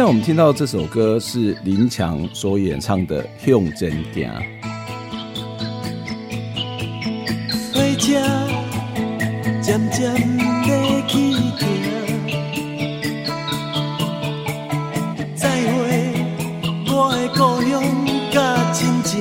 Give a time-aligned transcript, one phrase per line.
[0.00, 4.30] 在我们听到这首歌是林强所演唱的《向前行》。
[7.74, 8.18] 火车
[9.60, 10.10] 渐渐
[10.64, 10.68] 的
[11.06, 11.68] 起行，
[15.36, 15.78] 再会
[16.86, 17.70] 我的故乡
[18.32, 18.40] 甲
[18.72, 19.12] 亲情，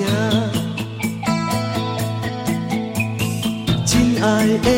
[3.85, 4.69] 亲爱的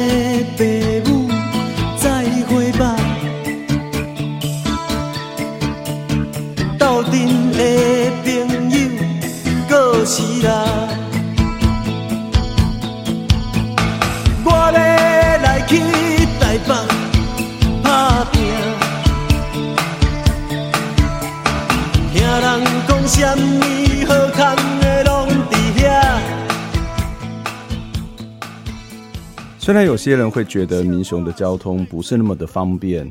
[29.71, 33.09] 虽然有些人会觉得民雄的交通不是那么的方便。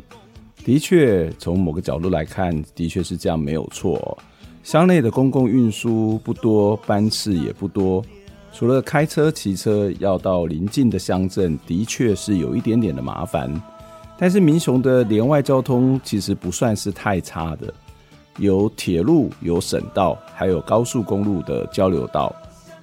[0.63, 4.19] 的确，从某个角度来看，的确是这样，没有错。
[4.63, 8.05] 乡内的公共运输不多，班次也不多，
[8.53, 13.51] 除了开车、骑车要到邻近的乡镇，的确是有一点点的麻烦。
[14.19, 17.73] 但是民雄的连外交通其实不算是太差的，
[18.37, 22.37] 有铁路、有省道，还有高速公路的交流道。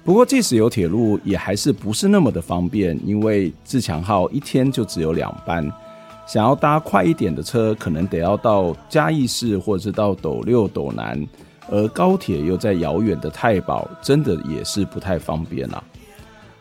[0.08, 5.70] 不过，即使有铁路，也还是不是那么的方便，因为自强号一天就只有两班。
[6.26, 11.22] 想要搭快一点的车，可能得要到嘉义市或者是到斗六、斗南，
[11.70, 15.84] 而高铁又在遥远的太保，真的也是不太方便啦。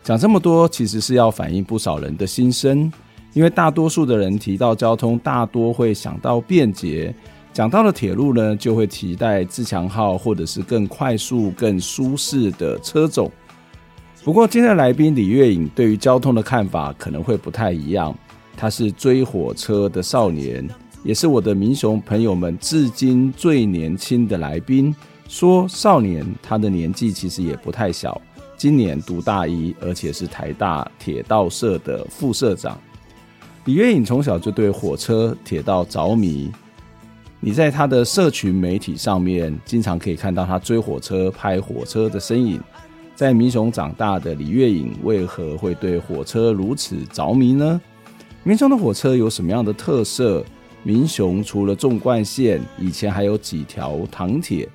[0.04, 2.92] 讲这么多，其实是要反映不少人的心声，
[3.32, 7.14] 因为大多数的人提到交通，大多会想到便捷；
[7.54, 13.32] 讲到了铁路呢，就会期待自强号或者是更快速、更舒适的车种。
[14.24, 18.16] 不过今天的来宾李月颖对于交通的看法可能会不太一样。
[18.56, 20.68] 他是追火车的少年，
[21.04, 24.94] 也是我的民雄朋友们至今最年轻的来宾。
[25.28, 28.20] 说少年，他的年纪其实也不太小，
[28.58, 32.80] 今年读大一，而且是台大铁道社的副社长。
[33.66, 36.52] 李月颖从小就对火车、铁道着迷。
[37.40, 42.60] 你在他的社群媒体上面，经常可以看到他追火车、拍火车的身影。
[43.16, 47.80] 在民雄长大的李月颖，为何会对火车如此着迷呢？
[48.44, 50.44] 民雄的火车有什么样的特色？
[50.84, 54.68] 民雄除了纵贯线，以前还有几条糖铁，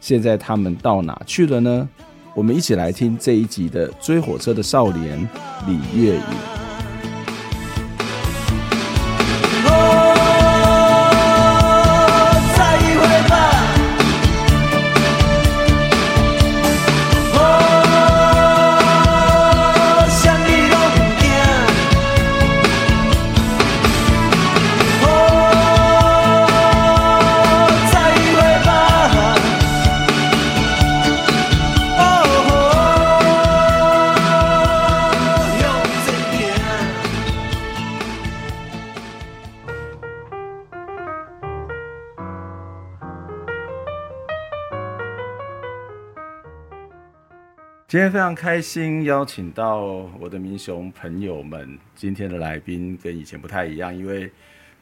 [0.00, 1.88] 现在他们到哪去了呢？
[2.34, 5.18] 我们一起来听这一集的追火车的少年
[5.66, 6.67] 李月颖。
[47.88, 49.78] 今天非常开心，邀请到
[50.20, 51.78] 我的民雄朋友们。
[51.94, 54.30] 今天的来宾跟以前不太一样，因为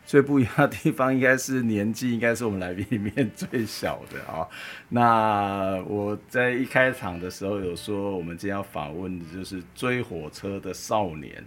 [0.04, 4.44] 最不一样的地方应该是年纪，应该是我们来宾里面最小的啊。
[4.90, 11.44] 那我在一开场的时候有说，我们今天要访问的就是追火车的少年，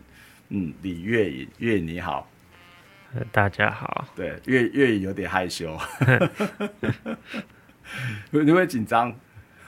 [0.47, 2.25] 嗯，李月颖，月影你好，
[3.33, 4.07] 大家好。
[4.15, 5.77] 对，月月颖有点害羞，
[8.31, 9.13] 你会紧张？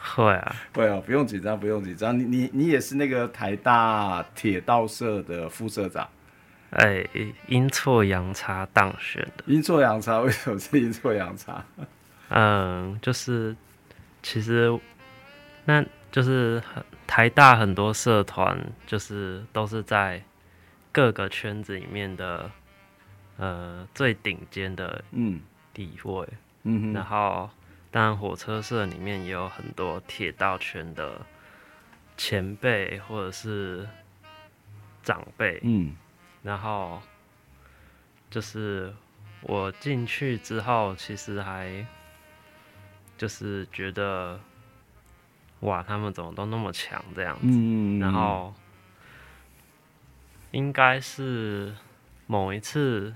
[0.02, 2.18] 会啊，会啊，不用紧张，不用紧张。
[2.18, 6.10] 你你你也是那个台大铁道社的副社长，
[6.72, 7.06] 哎，
[7.48, 9.44] 阴错阳差当选的。
[9.46, 11.64] 阴错阳差，为什么是阴错阳差？
[12.34, 13.56] 嗯，就是
[14.24, 14.78] 其实
[15.66, 16.62] 那就是
[17.06, 18.58] 台大很多社团，
[18.88, 20.24] 就是都是在
[20.92, 22.50] 各个圈子里面的
[23.38, 25.42] 呃最顶尖的嗯
[25.74, 26.28] 地位，
[26.64, 27.50] 嗯，然后
[27.92, 31.20] 当然火车社里面也有很多铁道圈的
[32.16, 33.88] 前辈或者是
[35.04, 35.94] 长辈，嗯，
[36.42, 37.02] 然后
[38.30, 38.94] 就是
[39.42, 41.86] 我进去之后，其实还
[43.18, 44.40] 就是觉得
[45.60, 48.54] 哇，他们怎么都那么强这样子，嗯，然后
[50.52, 51.76] 应该是
[52.26, 53.14] 某一次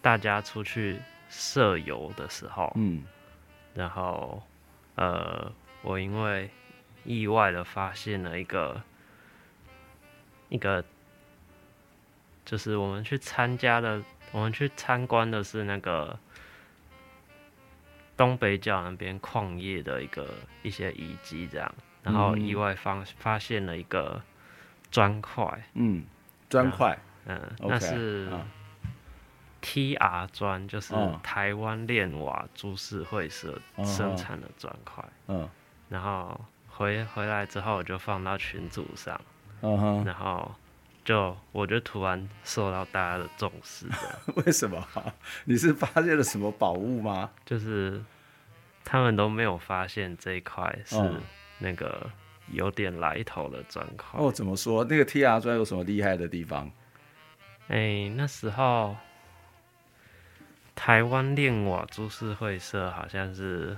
[0.00, 3.02] 大家出去社游的时候，嗯，
[3.78, 4.42] 然后
[4.96, 5.52] 呃，
[5.82, 6.50] 我因为
[7.04, 8.82] 意外的发现了一个
[10.48, 10.84] 一个，
[12.44, 14.02] 就是我们去参加的，
[14.32, 16.18] 我们去参观的是那个
[18.16, 20.26] 东北角那边矿业的一个
[20.64, 21.72] 一些遗迹，这样，
[22.02, 24.20] 然后意外发发现了一个
[24.90, 26.04] 砖块，嗯，
[26.50, 28.28] 砖块，嗯，嗯那是
[29.68, 35.46] TR 砖，就是台湾炼瓦株式会社生产的砖块，嗯，
[35.90, 39.20] 然后回回来之后我就放到群组上，
[39.60, 40.50] 嗯哼，然后。
[41.04, 44.86] 就我就突然受到大家的重视的， 为什么？
[45.46, 47.30] 你是发现了什么宝物吗？
[47.46, 48.04] 就是
[48.84, 50.96] 他们都没有发现这一块是
[51.58, 52.10] 那个
[52.52, 54.20] 有点来头的砖块。
[54.20, 54.84] 哦，怎么说？
[54.84, 56.70] 那个 TR 砖有什么厉害的地方？
[57.68, 58.94] 哎、欸，那时候
[60.78, 63.76] 台湾练瓦株式会社好像是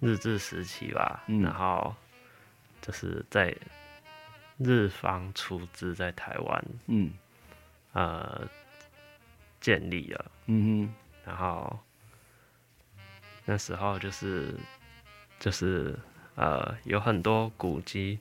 [0.00, 1.94] 日治时期吧，嗯、然后
[2.80, 3.54] 就是在。
[4.58, 7.12] 日方出资在台湾，嗯，
[7.92, 8.48] 呃，
[9.60, 10.94] 建立了，嗯哼，
[11.26, 11.78] 然后
[13.44, 14.54] 那时候就是
[15.38, 15.94] 就是
[16.36, 18.18] 呃，有很多古迹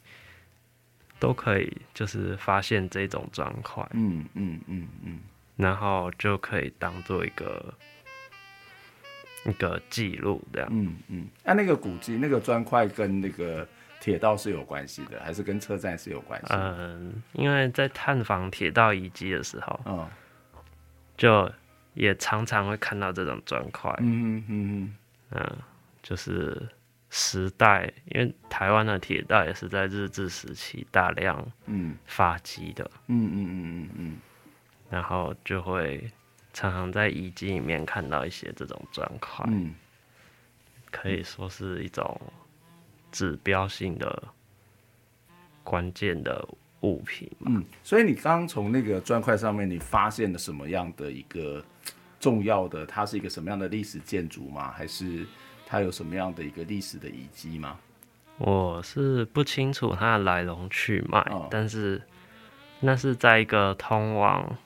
[1.19, 5.21] 都可以就是发现这种砖块，嗯嗯嗯嗯，
[5.55, 7.73] 然后就可以当做一个
[9.45, 13.67] 一个记录这样，嗯嗯，那、啊、那个古迹那个砖块跟那个。
[14.01, 16.53] 铁道是有关系的，还是跟车站是有关系？
[16.53, 20.07] 嗯，因为在探访铁道遗迹的时候，嗯，
[21.17, 21.51] 就
[21.95, 23.91] 也常常会看到这种砖块。
[24.01, 24.95] 嗯嗯嗯
[25.31, 25.57] 嗯，
[26.03, 26.69] 就是
[27.09, 32.83] 时代，因为台湾的铁道也是在日治时期大量嗯发迹的。
[33.07, 34.17] 嗯嗯嗯嗯嗯，
[34.89, 36.09] 然后就会
[36.53, 39.45] 常常在遗迹里面看到一些这种砖块。
[39.49, 39.73] 嗯，
[40.91, 42.19] 可以说是一种。
[43.11, 44.23] 指标性的
[45.63, 46.45] 关键的
[46.81, 51.63] 物品，嗯，所以你刚刚从那个砖块上面，你发现了什么样的一个
[52.19, 52.85] 重要的？
[52.85, 54.69] 它是一个什么样的历史建筑吗？
[54.71, 55.25] 还是
[55.65, 57.79] 它有什么样的一个历史的遗迹吗？
[58.37, 62.01] 我是不清楚它的来龙去脉，哦，但是
[62.81, 64.57] 那是在一个通往。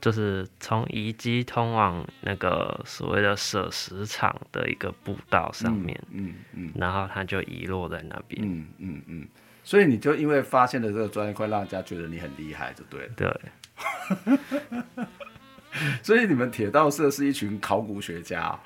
[0.00, 9.28] 就是从遗迹通往那个所谓的舍石场的一个步道上面，嗯嗯，然后它就遗落在那边，嗯嗯嗯，
[9.64, 13.12] 所以你就因为发现了这个砖块，让人家觉得你很厉害，就对了。
[13.16, 15.06] 对，
[16.02, 18.58] 所以你们铁道社是一群考古学家。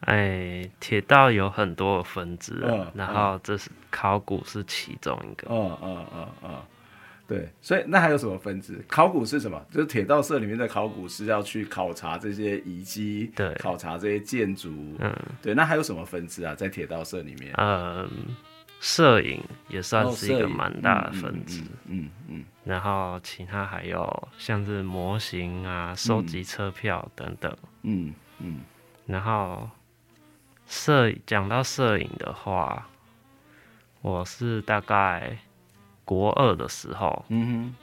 [0.00, 5.46] 哎，铁道有很多的分支，嗯，然后这是考古是其中一个。
[5.48, 6.62] 嗯嗯嗯嗯。
[7.30, 8.84] 对，所以那还有什么分支？
[8.88, 9.64] 考古是什么？
[9.70, 15.54] 就是铁道社里面的考古是要去考察这些遗迹，对，考察这些建筑，嗯，对。
[15.54, 16.56] 那还有什么分支啊？
[16.56, 18.10] 在铁道社里面，嗯，
[18.80, 22.44] 摄影也算是一个蛮大的分支，哦，嗯嗯，嗯。
[22.64, 28.58] 然后其他还有像是模型啊、收集车票等等，嗯嗯。
[29.06, 29.70] 然后
[30.66, 32.88] 摄讲到摄影的话，
[34.00, 35.38] 我是大概。
[36.10, 37.74] 国二的时候，嗯哼，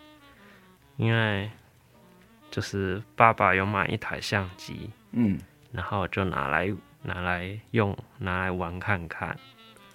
[0.98, 1.50] 因为
[2.52, 5.40] 就是爸爸有买一台相机，嗯，
[5.72, 6.70] 然后就拿来
[7.04, 9.34] 拿来用，拿来玩看看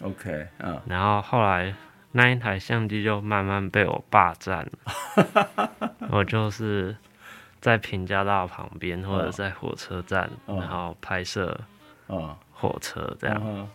[0.00, 1.74] ，OK，嗯，然后后来
[2.12, 6.96] 那一台相机就慢慢被我霸占了， 我就是
[7.60, 11.54] 在平交道旁边或者在火车站，嗯、然后拍摄，
[12.50, 13.68] 火车这样，嗯，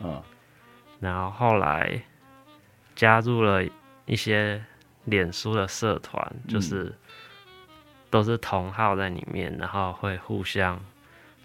[0.00, 0.22] 嗯，
[1.00, 2.02] 然后后来
[2.94, 3.64] 加入了。
[4.06, 4.64] 一些
[5.04, 6.92] 脸书的社团，就是
[8.08, 10.80] 都是同号在里面，然后会互相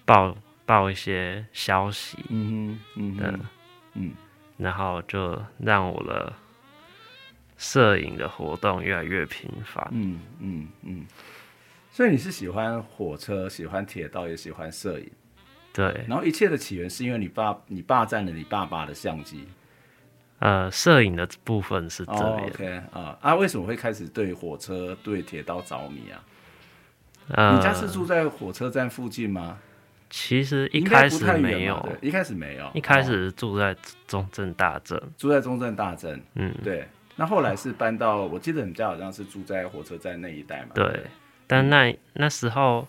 [0.06, 3.40] 报报一些消息，嗯嗯嗯，
[3.94, 4.12] 嗯，
[4.58, 6.32] 然后就让我的
[7.58, 11.06] 摄影的活动越来越频繁，嗯嗯嗯。
[11.92, 15.12] 所以你是喜欢火车，喜欢铁道，也喜欢摄影，
[15.74, 16.06] 对。
[16.08, 19.46] 然后一切的起源是因为你爸，你霸占了你爸爸的相机。
[20.42, 22.24] 呃，摄影的部分是这样。
[22.24, 26.18] Oh, OK 啊啊，为什么会开始对火车、对铁道着迷啊？
[27.30, 29.60] 呃，你家是住在火车站附近吗？
[30.10, 33.76] 其实一开始没有一开始没有，一开哦始住在
[34.08, 36.88] 中正大镇，住在中正大镇，嗯，对。
[37.16, 40.70] 那后来是搬到，我记得你家好像是住在火车站那一带嘛。
[40.74, 41.06] 对。
[41.46, 42.88] 但那那时候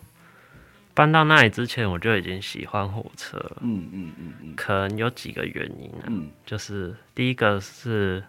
[0.93, 3.57] 搬到那里之前，我就已经喜欢火车了。
[3.61, 4.53] 嗯嗯嗯嗯。
[4.55, 6.29] 可能有几个原因啊，嗯。
[6.45, 8.23] 就是第一个是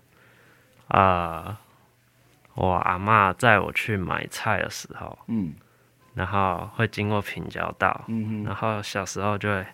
[0.88, 1.58] 啊、呃
[2.54, 5.54] 我阿妈载我去买菜的时候，嗯。
[6.14, 9.66] 然后会经过平交道，嗯然后小时候就会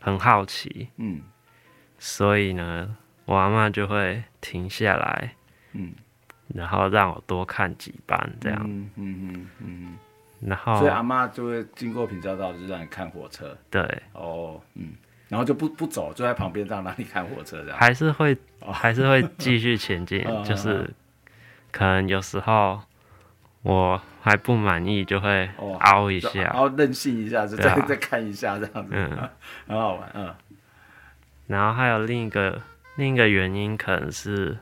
[0.00, 1.22] 很好奇，嗯。
[2.00, 2.96] 所以呢，
[3.26, 5.36] 我阿妈就会停下来，
[5.72, 5.92] 嗯，
[6.48, 9.98] 然后让我多看几班这样，嗯嗯嗯嗯
[10.40, 13.56] 然后，所以阿后妈就会经过平交道，就让你看火车。
[13.70, 13.82] 对，
[14.12, 14.92] 哦，嗯，
[15.28, 17.78] 然后就不不走，就在旁边这样让你看火车这样。
[17.78, 18.72] 还是会哦。
[18.72, 20.88] 还是会继续前进 就是
[21.70, 22.80] 可能有时候
[23.62, 27.74] 我还不满意，就会哦凹一然下，后任性一下，就对啊。
[27.80, 29.28] 再 再看一下这样子，嗯。
[29.68, 30.34] 很好玩，嗯。
[31.48, 32.62] 然后还有另一个
[32.96, 34.56] 另一个原因，可能是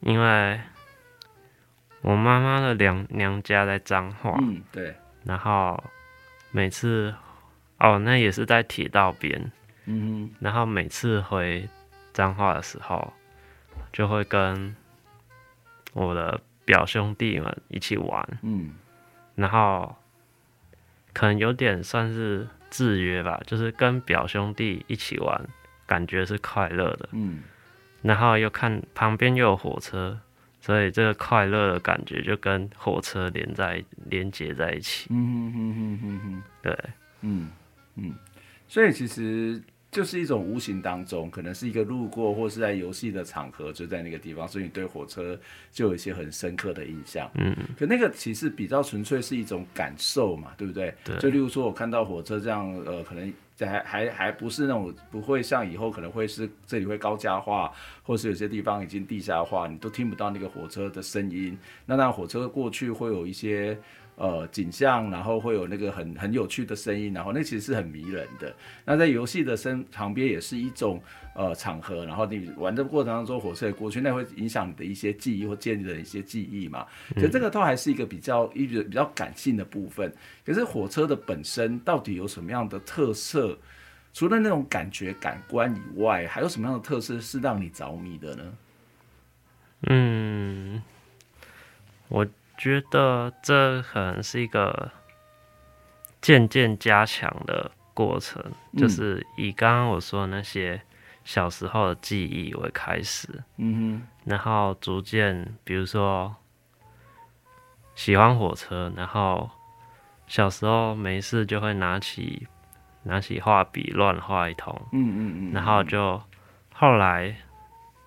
[0.00, 0.60] 因为
[2.02, 5.82] 我妈妈的娘娘家在彰化，嗯，对，然后
[6.50, 7.14] 每次
[7.78, 9.50] 哦，那也是在铁道边，
[9.86, 11.68] 嗯然后每次回
[12.12, 13.12] 彰化的时候，
[13.92, 14.74] 就会跟
[15.92, 18.74] 我的表兄弟们一起玩，嗯。
[19.34, 19.94] 然后
[21.12, 25.48] 可能有点算是制约吧，就是跟表兄弟一起玩，
[25.86, 27.08] 感觉是快乐的。
[27.12, 27.42] 嗯。
[28.02, 30.18] 然后又看旁边又有火车，
[30.60, 35.06] 所以这个快乐的感觉就跟火车连在连接在一起。
[35.10, 36.78] 嗯哼哼哼哼哼，对，
[37.22, 37.48] 嗯
[37.96, 38.14] 嗯，
[38.66, 39.60] 所以其实
[39.90, 45.38] 就是一种无形当中，可能是一个路过或是在游戏的场合，就在那个地方，所以你对火车
[45.72, 47.30] 就有一些很深刻的印象。
[47.34, 50.94] 嗯，可那个其实比较纯粹是一种感受嘛，对不对？
[51.04, 53.32] 对就例如说，我看到火车这样，呃，可能
[53.66, 57.72] 还还还不是那种不会像以后可能会是这里会高架化，
[58.02, 61.58] 或是有些地方已经地下化，你都听不到那个火车的声音。
[61.86, 63.78] 那那火车过去会有一些
[64.18, 68.54] 呃景象，然后会有那个很很有趣的声音，然后那其实是很迷人的。
[68.84, 71.00] 那在游戏的身旁边也是一种
[71.34, 76.84] 呃场合，然后你玩的过程当中，火车也过去，那会影响你的一些记忆或建立的一些记忆嘛。
[77.14, 80.12] 所以这个都还是一个比较一个比较感性的部分。
[80.44, 83.56] 可是火车的本身到底有什么样的特色？
[84.14, 88.54] 除了那种感觉感官以外，还有什么样的特色是让你着迷的呢？
[89.82, 90.82] 嗯，
[92.08, 92.26] 我
[92.58, 94.90] 觉得这可能是一个
[96.20, 98.80] 渐渐加强的过程，嗯。
[98.80, 100.80] 就是以刚刚我说的那些
[101.24, 106.34] 小时候的记忆为开始，嗯然后逐渐，比如说
[107.94, 109.48] 喜欢火车，然后
[110.26, 112.46] 小时候没事就会拿起
[113.02, 116.20] 拿起画笔乱画一通，嗯嗯嗯，然后就
[116.74, 117.34] 后来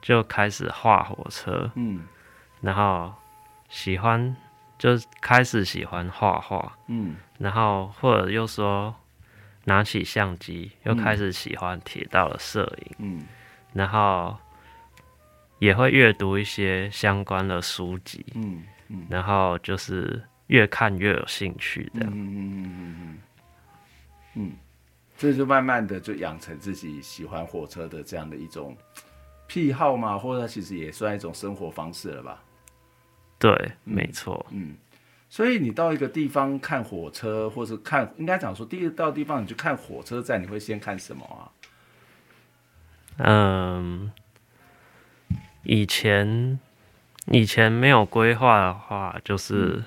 [0.02, 2.04] 就开始画火车，嗯。
[2.60, 3.12] 然后
[3.72, 4.36] 喜欢
[4.78, 7.16] 就开始喜欢画画，嗯。
[7.40, 8.94] 然后或者又说
[9.64, 13.24] 拿起相机，又开始喜欢铁道的摄影，嗯。
[13.74, 14.38] 然后
[15.58, 19.08] 也会阅读一些相关的书籍，嗯嗯。
[19.10, 22.12] 然后就是越看越有兴趣，这样。
[22.14, 23.18] 嗯嗯嗯嗯嗯
[24.34, 24.52] 嗯，
[25.18, 28.76] 这就慢慢的就养成自己喜欢火车的这样的一种
[29.48, 32.44] 癖好嘛，或者其实也算一种生活方式了吧。
[33.42, 34.46] 对，没错。
[34.52, 34.76] 嗯，
[35.28, 41.50] 所以你到一个地方看火车，或是看，应该讲说，第一到地方你去看火车站，你会先看什么啊？
[43.18, 44.12] 嗯，
[45.64, 46.60] 以前
[47.26, 49.84] 以前没有规划的话，就是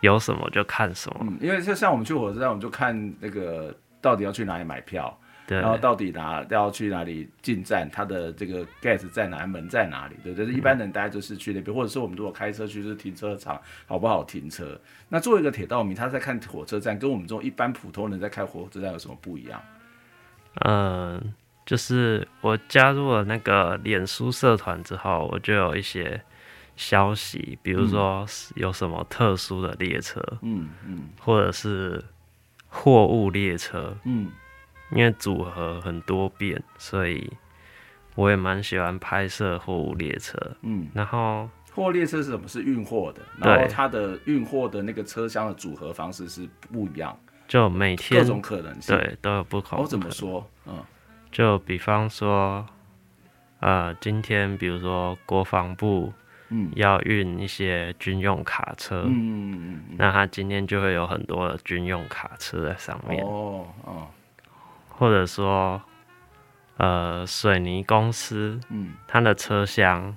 [0.00, 1.18] 有什么就看什么。
[1.20, 10.52] 嗯，因为就像我们去火车站，我们就看那个到底要去哪里买票，对然后到底哪要去哪里进站，它的这个 gate 在哪，门在哪里，对就是？
[10.52, 14.78] 一般人大家就是去那边，或者是我们如果开车去，就是停车场好不好停车。
[15.08, 19.62] 那作为一个铁道迷，他在看火车站，跟我们这种一般普通人在看火车站有什么不一样？
[20.64, 21.34] 嗯，
[21.64, 26.20] 就是我加入了那个脸书社团之后，我就有一些
[26.76, 28.26] 消息，比如说
[28.56, 32.02] 有什么特殊的列车，嗯嗯或者是
[32.68, 34.30] 货物列车，嗯
[34.90, 37.32] 因为组合很多变，所以
[38.14, 40.38] 我也蛮喜欢拍摄货物列车。
[40.62, 40.88] 嗯。
[40.94, 42.46] 然后货列车是什么？
[42.48, 48.96] 是运货的，然后对它的运货的那个车厢的组合方式是不一样，就每天各种可能性。
[48.96, 49.80] 对都有不同。
[49.80, 50.10] 我、怎么？
[50.10, 50.48] 说？
[50.66, 50.74] 嗯
[51.32, 52.64] 就比方说，
[53.60, 56.10] 呃，今天比如说国防部
[56.48, 64.06] 嗯，要运一些军用卡车，嗯嗯嗯嗯，那他今天就会有很多的军用卡车在上面，哦哦，
[64.98, 65.82] 或者说，
[66.78, 70.16] 呃，水泥公司，嗯它的车厢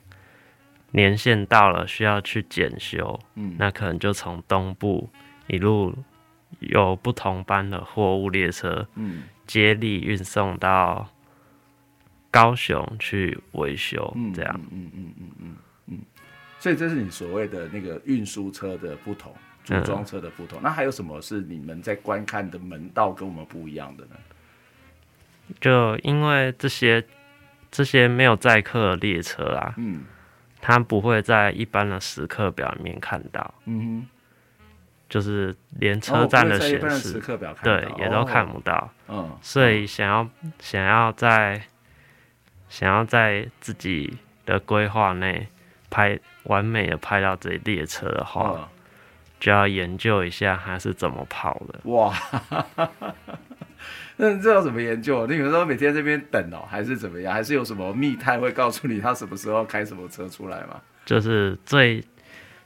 [0.91, 5.09] 年限到了，需要去检修，嗯，那可能就从东部
[5.47, 5.95] 一路
[6.59, 11.07] 有不同班的货物列车，嗯接力运送到
[12.31, 14.59] 高雄去维修，嗯这样。
[14.69, 15.55] 嗯嗯嗯嗯嗯
[15.87, 15.99] 嗯，
[16.59, 19.33] 所以这是你所谓的那个运输车的不同，
[19.63, 20.59] 组装车的不同。
[20.61, 24.15] 那还有什么是你们在观看的门道跟我们不一样的呢？
[25.59, 27.03] 就因为这些
[27.71, 30.03] 这些没有载客的列车啊，嗯
[30.61, 34.07] 它不会在一般的时刻表里面看到，嗯
[35.07, 38.89] 就是连，车站的显示，时刻表对，也都看哦不到。
[39.07, 40.29] 嗯，所以想要
[40.59, 41.61] 想要在
[42.67, 45.47] 想要在自己的规划内
[45.89, 48.67] 拍完美的拍到这列车的话，嗯
[49.39, 51.79] 就要研究一下它是怎么跑的。
[51.85, 52.13] 哇，
[54.21, 55.25] 那这要怎么研究？
[55.27, 57.33] 你比如说每天这边等哦、还是怎么样？
[57.33, 60.81] 还是有什么密探会告诉你他什么时候开什么车出来吗？
[61.05, 62.03] 就是最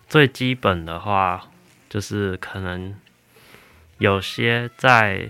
[0.08, 1.48] 最基本的话，
[1.90, 2.96] 就是可能
[4.00, 5.30] 有些在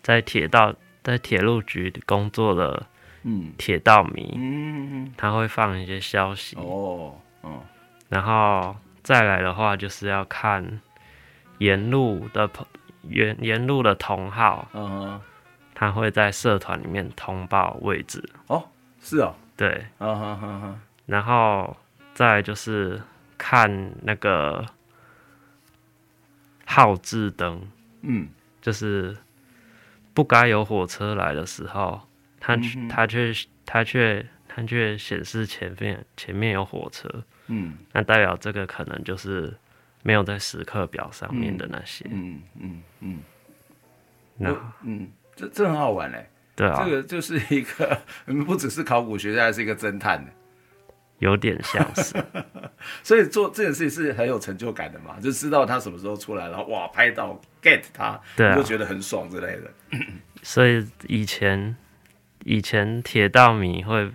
[0.00, 2.86] 在铁道在铁路局工作的
[3.24, 7.60] 嗯铁道迷，嗯嗯他会放一些消息，哦嗯
[8.08, 10.80] 然后再来的话就是要看
[11.58, 12.66] 沿路的朋
[13.10, 15.20] 沿沿路的同号，嗯哼
[15.74, 18.68] 他会在社团里面通报位置，哦
[19.00, 19.34] 是哦。
[19.56, 19.86] 对，
[21.06, 21.76] 然后
[22.14, 23.00] 再就是
[23.36, 24.64] 看那个
[26.64, 27.66] 号志灯，
[28.02, 28.28] 嗯。
[28.60, 29.16] 就是
[30.14, 32.00] 不该有火车来的时候，
[32.38, 33.32] 它嗯哼它却
[33.66, 37.08] 他却他却显示前面前面有火车，
[37.48, 37.76] 嗯。
[37.92, 39.52] 那代表这个可能就是
[40.02, 42.06] 没有在时刻表上面的那些。
[42.10, 43.18] 嗯嗯嗯。
[44.36, 47.98] 那我嗯这这很好玩嘞，对啊，这个就是一个
[48.46, 50.30] 不只是考古学家，还是一个侦探呢。
[51.18, 52.16] 有点像是，
[53.04, 58.56] 所以做这件事情是很有成就感的嘛，就知道他什么时候出来，然后哇拍到 get 他，对啊。
[58.56, 59.70] 就觉得很爽之类的。
[60.42, 61.76] 所以以前
[62.44, 64.10] 以前铁道迷会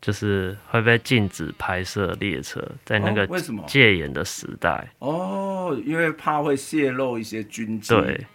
[0.00, 3.62] 就是会被禁止拍摄列车，在那个哦为什么？
[3.66, 7.94] 戒严的时代，哦，因为怕会泄露一些军机。
[7.94, 8.26] 对，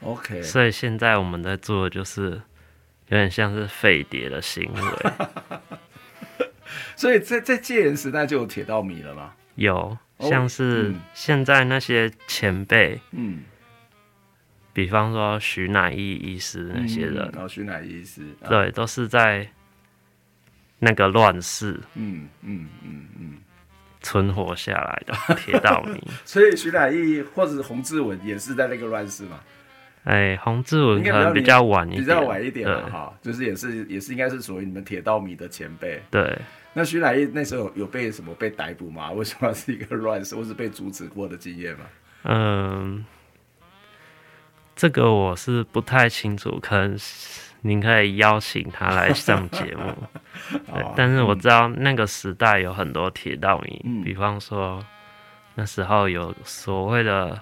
[0.00, 2.30] ，OK，所以现在我们在做的就是
[3.08, 5.12] 有点像是废碟的行为，
[6.96, 9.34] 所以在在戒严时代就有铁道迷了吗。
[9.54, 11.00] 有哦像是嗯。
[11.14, 13.42] 现在那些前辈，嗯，
[14.72, 17.18] 比方说徐乃义医师那些人。
[17.18, 19.48] 嗯，然后徐乃医师，啊，对，都是在
[20.78, 23.38] 那个乱世嗯嗯嗯嗯，
[24.00, 26.00] 存活下来的铁道迷。
[26.24, 29.40] 所以徐乃义或者是洪志文也是在那个乱世嘛，
[30.08, 36.00] 哎，洪志文可能比较晚一点，比较晚一点了哈，就是也是也是应该是属于你们铁道迷的前辈。
[36.10, 36.38] 对，
[36.72, 39.10] 那徐乃义那时候有有被什么被逮捕吗？
[39.12, 41.84] 为什么是一个乱世，或是被阻止过的经验吗？
[42.24, 43.04] 嗯，
[44.74, 49.94] 这个我是不太清楚，可能是您可以邀请他来上节目。
[50.96, 54.82] 但是我知道那个时代有很多铁道迷，嗯比方说
[55.54, 57.38] 那时候有所谓的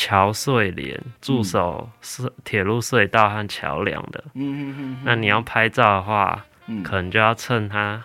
[0.00, 6.84] 桥隧连驻守是铁路隧道和桥梁的，嗯嗯嗯，那你要拍照的话，嗯。
[6.84, 8.00] 可能就要趁他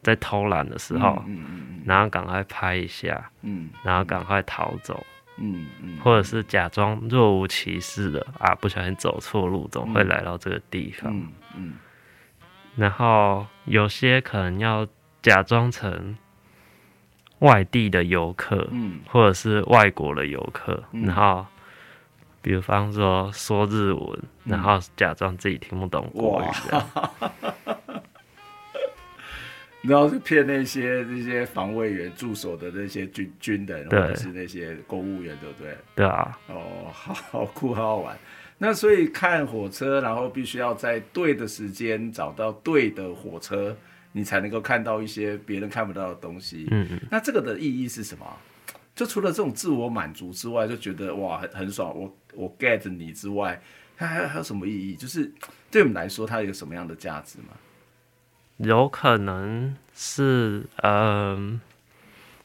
[0.00, 5.04] 在偷懒的时候，嗯嗯嗯然后赶快拍一下，嗯然后赶快逃走，
[5.36, 11.12] 嗯嗯，或者是假装若无其事的啊，不小心走错路，总会来到这个地方。
[11.14, 11.74] 嗯嗯。
[12.76, 14.86] 然后有些可能要
[15.20, 16.16] 假装成
[17.44, 21.46] 外地的游客，嗯或者是外国的游客，嗯然后
[22.42, 26.90] 比方说说日文，然后假装自己听不懂国语这样。
[29.82, 35.76] 然后就骗那些那些防卫员驻守的那些军军人，或对者是那些公务员，对不对？
[35.94, 38.16] 对啊，哦，好好酷，好好玩。
[38.56, 43.76] 那所以看火车，然后必须要在对的时间找到对的火车，
[44.16, 46.68] 你才能够看到一些别人看不到的东西。
[46.70, 48.24] 嗯嗯，那这个的意义是什么？
[48.94, 53.60] 就除了这种自我满足之外，就觉得哇很很爽，我我 get 你之外，
[53.96, 54.94] 它还有还有什么意义？
[54.94, 55.30] 就是
[55.68, 57.48] 对我们来说，它有什么样的价值吗？
[58.58, 61.60] 有可能是嗯、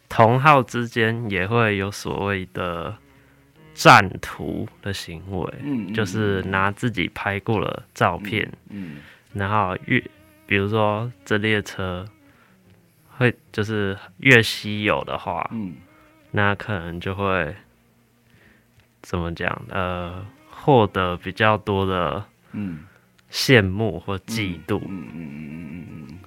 [0.09, 2.97] 同号之间也会有所谓的
[3.75, 8.97] 战图的行为，嗯嗯就是拿自己拍过了照片，嗯
[9.33, 10.03] 然后越
[10.49, 12.03] 比如说这列车
[13.17, 15.75] 会就是越稀有的话，嗯，
[16.31, 17.55] 那可能就会
[19.03, 19.61] 怎么讲？
[19.69, 22.79] 呃，获得比较多的嗯。
[23.31, 26.19] 羡慕或嫉妒，嗯嗯嗯嗯嗯嗯，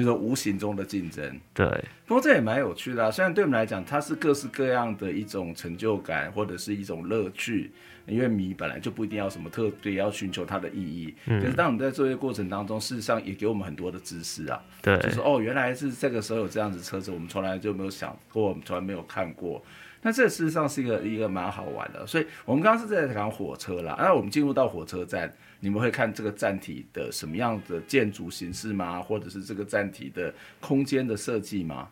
[0.00, 1.40] 那种无形中的竞争。
[1.54, 1.66] 对，
[2.06, 3.10] 不过这也蛮有趣的啊。
[3.10, 7.70] 虽然对我们来讲，它是各式各样的一种成就感，或者是一种乐趣。
[8.06, 11.14] 因为米本来就不一定要什么特别要寻求它的意义。
[11.26, 11.40] 嗯。
[11.40, 14.60] 可是当我们在作业过程当中，事实上也给我们很多的知识啊。
[14.82, 14.96] 对。
[14.98, 19.62] 就是哦，原来是这个时候有这样子车子，我们从来就没有想过，我们从来没有看过。
[20.02, 22.06] 那这事实上是一个一个蛮好玩的。
[22.06, 23.96] 所以我们刚刚是在讲火车啦。
[23.98, 29.00] 那我们进入到火车站，你们会看这个站体的什么样的建筑形式吗？
[29.00, 31.88] 或者是这个站体的空间的设计吗？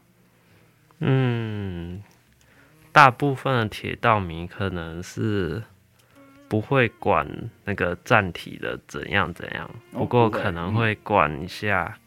[1.00, 2.02] 嗯，
[2.92, 5.62] 大部分的铁道迷可能是。
[6.50, 7.28] 不会管
[7.66, 11.98] 那个站体的怎样怎样，不过可能会管一下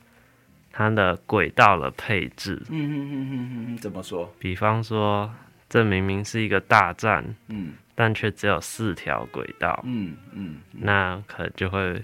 [0.71, 2.59] 它的轨道的配置。
[2.69, 4.33] 嗯嗯嗯嗯嗯，怎么说？
[4.39, 5.31] 比方说，
[5.71, 12.03] 这明明是一个大站，嗯，但却只有四条轨道，嗯嗯，那可能就会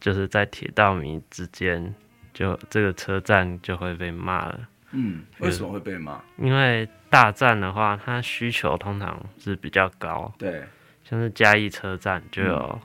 [0.00, 1.94] 就是在铁道迷之间，
[2.32, 4.60] 就这个车站就会被骂了。
[4.92, 6.18] 嗯，为什么会被骂？
[6.38, 10.32] 因为大站的话，它需求通常是比较高。
[10.38, 10.64] 对。
[11.04, 12.80] 像是嘉义车站就有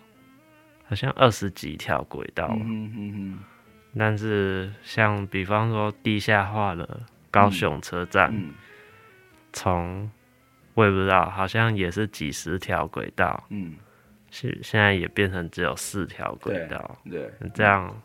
[0.86, 3.40] 好像二十几条轨道，嗯嗯嗯，
[3.98, 8.34] 但是像比方说地下化的高雄车站，
[9.54, 10.10] 从
[10.74, 13.76] 我也不知道，好像也是几十条轨道，嗯，
[14.30, 17.96] 现现在也变成只有四条轨道，对，这样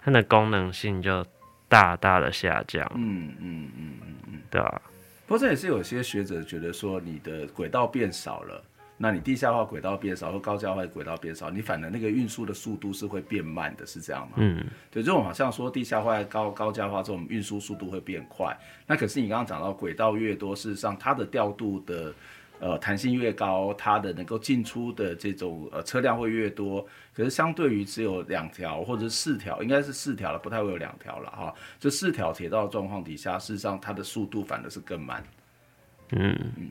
[0.00, 1.24] 它的功能性就
[1.68, 4.14] 大大的下降，嗯嗯嗯嗯。
[4.26, 4.82] 嗯，对吧？
[5.26, 8.62] 不过这也是有些学者觉得说你的轨道变少了。
[9.02, 14.34] 那你地下化轨道变少，或高架化轨道变少，你反而那个运输的速度是会变慢的，是这样吗？
[14.36, 18.56] 嗯，对，这种好像说地下化、高高架化这种运输速度会变快。
[18.86, 22.14] 那可是你刚刚讲到轨道越多，事实上它的调度的
[22.60, 26.86] 呃弹性越高，它的能够进出的这种呃车辆会越多。
[27.12, 31.52] 可是相对于只有两条或者是四条，应该是四条了，不太会有两条了哈。
[31.80, 35.24] 这四条铁道状况底下，事实上它的速度反而是更慢。
[36.10, 36.70] 嗯嗯。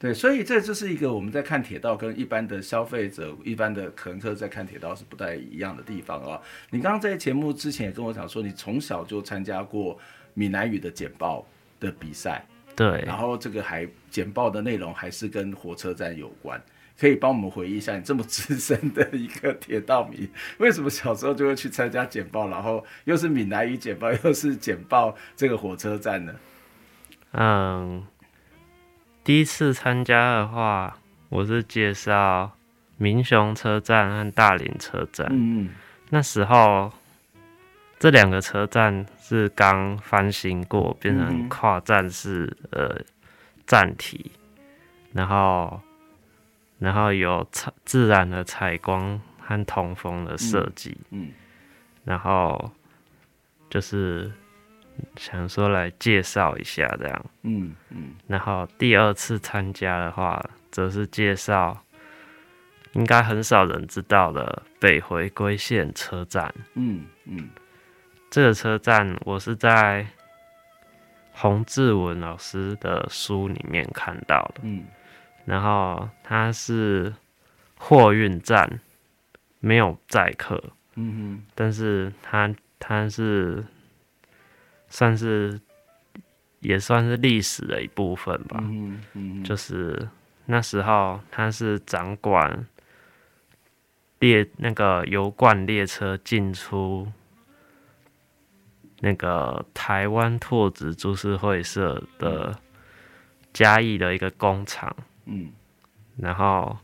[0.00, 6.40] 对，所以这就是一个我们在看铁道跟一般的消费者、一般的乘客在看铁道是不太一样的地方啊。
[6.70, 9.98] 你刚刚在节目之前也跟我讲说，你从小就参加过
[10.34, 11.44] 闽南语的简报
[11.80, 16.62] 的比赛，对，然后这个还简报的内容还是跟火车站有关，
[16.96, 26.32] 可以帮我们回忆一下，你这么资深的一个铁道迷，为什么小时候就会去参加简报，然后又是闽南语简报，又是简报这个火车站呢？
[27.32, 28.06] 嗯。
[29.28, 30.96] 第一次参加的话，
[31.28, 32.50] 我是介绍
[32.96, 35.28] 民雄车站和大林车站。
[35.30, 35.68] 嗯嗯，
[36.08, 36.90] 那时候
[37.98, 42.98] 这两个车站是刚翻新过，变成跨站式呃
[43.66, 44.32] 站体，
[45.12, 45.78] 然后
[46.78, 50.96] 然后有采自然的采光和通风的设计。
[51.10, 51.32] 嗯，
[52.02, 52.72] 然后
[53.68, 54.32] 就是。
[55.16, 61.76] 想说来介绍一下这样，嗯嗯，然后第二次参加的话，则是介绍
[62.92, 67.48] 应该很少人知道的北回归线车站，嗯嗯，
[68.30, 70.06] 这个车站我是在
[71.32, 74.84] 洪志文老师的书里面看到的，嗯，
[75.44, 77.12] 然后它是
[77.76, 78.80] 货运站，
[79.60, 80.62] 没有载客，
[80.94, 83.64] 嗯哼，但是它它是。
[84.88, 85.60] 算是
[86.60, 88.58] 也算是历史的一部分吧。
[88.62, 90.08] 嗯嗯，就是
[90.46, 92.66] 那时候他是掌管
[94.18, 97.06] 列那个油罐列车进出
[99.00, 102.58] 那个台湾拓殖株式会社的
[103.52, 104.96] 嘉义的一个工厂。
[105.26, 105.52] 嗯，
[106.16, 106.78] 然后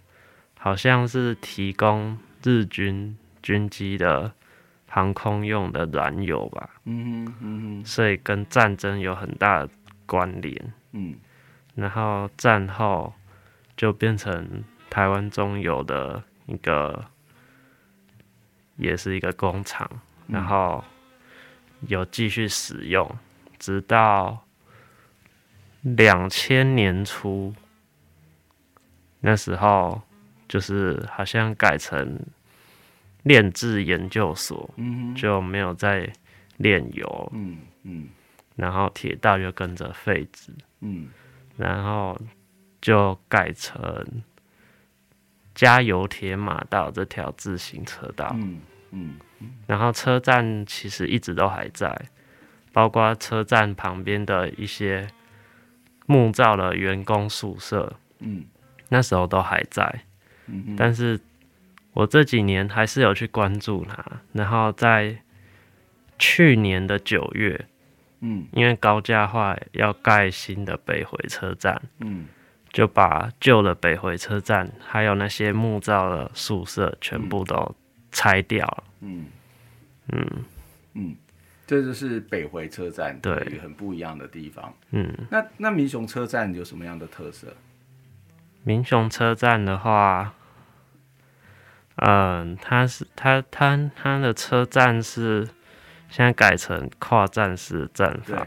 [0.58, 4.32] 好像是提供日军军机的。
[4.94, 9.68] 航空用的燃油吧，嗯哼嗯哼，所以跟战争有很大的
[10.06, 11.16] 关联，嗯，
[11.74, 13.12] 然后战后
[13.76, 17.06] 就变成台湾中油的一个，
[18.76, 19.90] 也是一个工厂，
[20.28, 20.84] 然后
[21.88, 23.18] 有继续使用，
[23.58, 24.46] 直到
[25.82, 27.52] 两千年初，
[29.18, 30.02] 那时候
[30.46, 32.20] 就是好像改成。
[33.24, 36.10] 炼制研究所，嗯，就没有再
[36.58, 38.08] 炼油，嗯嗯，
[38.56, 41.08] 然后铁道就跟着废止，嗯，
[41.56, 42.18] 然后
[42.80, 44.06] 就改成
[45.54, 48.60] 加油铁马道这条自行车道，嗯
[48.90, 49.16] 嗯，
[49.66, 51.98] 然后车站其实一直都还在，
[52.72, 55.08] 包括车站旁边的一些
[56.06, 58.44] 木造的员工宿舍，嗯，
[58.88, 60.04] 那时候都还在，
[60.46, 61.18] 嗯哼，但是
[61.94, 65.22] 我这几年还是有去关注它，然后在
[66.18, 67.66] 去年的九月，
[68.20, 68.46] 嗯。
[68.52, 72.26] 因为高架化要盖新的北回车站，嗯。
[72.72, 77.74] 就把旧的北回车站还有那些木造的宿舍全部都
[78.10, 78.84] 拆掉了。
[79.00, 79.26] 嗯。
[80.12, 80.26] 嗯。
[80.94, 81.16] 嗯，
[81.66, 83.32] 这就是北回车站对。
[83.62, 84.74] 很不一样的地方。
[84.90, 87.54] 嗯，那那民雄车站有什么样的特色？
[88.64, 90.34] 民雄车站的话，
[91.96, 95.46] 嗯，它是它它它的车站是
[96.08, 98.46] 现在改成跨站式站房，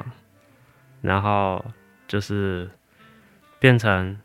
[1.01, 1.63] 然后
[2.07, 2.69] 就是
[3.59, 4.17] 变成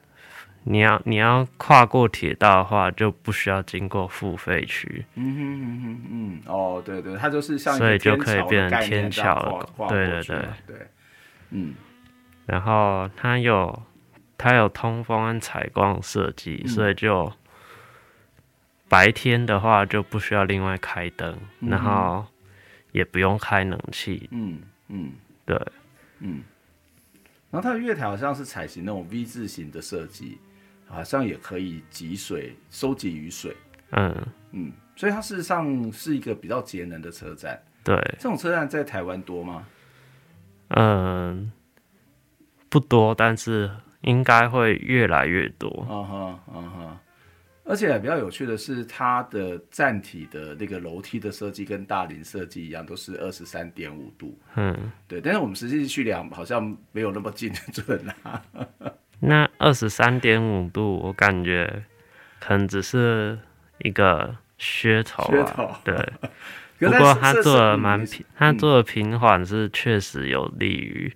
[0.64, 10.76] 你要你要跨过铁道的话，就不需要经过付费区，嗯哼嗯哼嗯，哦，对对，它就是像所以就可以变成天桥对对对对，
[11.50, 11.74] 嗯。
[12.46, 13.82] 然后它有
[14.36, 16.68] 它有通风跟采光设计，嗯。
[16.68, 17.32] 所以就
[18.92, 22.26] 白天的话就不需要另外开灯，嗯然后
[22.90, 24.28] 也不用开冷气。
[24.30, 25.12] 嗯嗯
[25.46, 25.58] 对，
[26.18, 26.42] 嗯，
[27.50, 30.36] 然后它的月台好像是采行那种 V 字形的设计，
[30.86, 33.56] 好像也可以集水、收集雨水。
[33.92, 34.14] 嗯，
[34.50, 37.58] 嗯，所以它事实上是一个比较节能的车站。
[37.82, 39.66] 对，这种车站在台湾多吗？
[40.68, 41.50] 嗯，
[42.68, 43.70] 不多，但是
[44.02, 45.86] 应该会越来越多。
[45.88, 46.98] 嗯哼嗯哼，
[47.64, 54.38] 而且比较有趣的是，它的站体的那个楼梯的设计跟大林设计一样，都是二十三点五度。
[54.56, 58.42] 嗯，对，但是我们实际去量，好像没有那么精准啊。
[59.20, 61.84] 那二十三点五度，我感觉
[62.40, 63.38] 可能只是
[63.78, 65.52] 一个噱头噱啊。
[65.54, 65.94] 头对。
[66.82, 71.14] 不过他做的蛮平，它做的平缓是确实有利于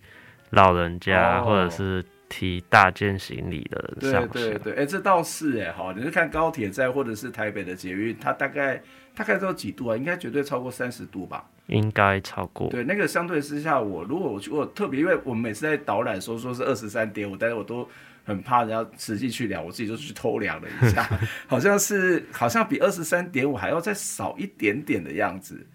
[0.51, 4.29] 老人家哦或者是提大件行李的人对上下。
[4.29, 8.83] 对对，哎、这倒是哎，好，你是看高铁站或者是台北的捷运，它大概
[9.15, 9.97] 大概都有几度啊？
[9.97, 11.49] 应该绝对超过三十度吧？
[11.67, 12.69] 应该超过。
[12.71, 17.89] 对，那个相对之下，我如果我去，我特别，因为我们每次在导览说说是二十三点五，但是我都
[18.25, 21.09] 很怕人家实际去量，我自己就去偷量了一下，
[21.47, 25.67] 好像是好像比二十三点五还要再少一点点的样子，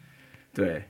[0.54, 0.84] 对。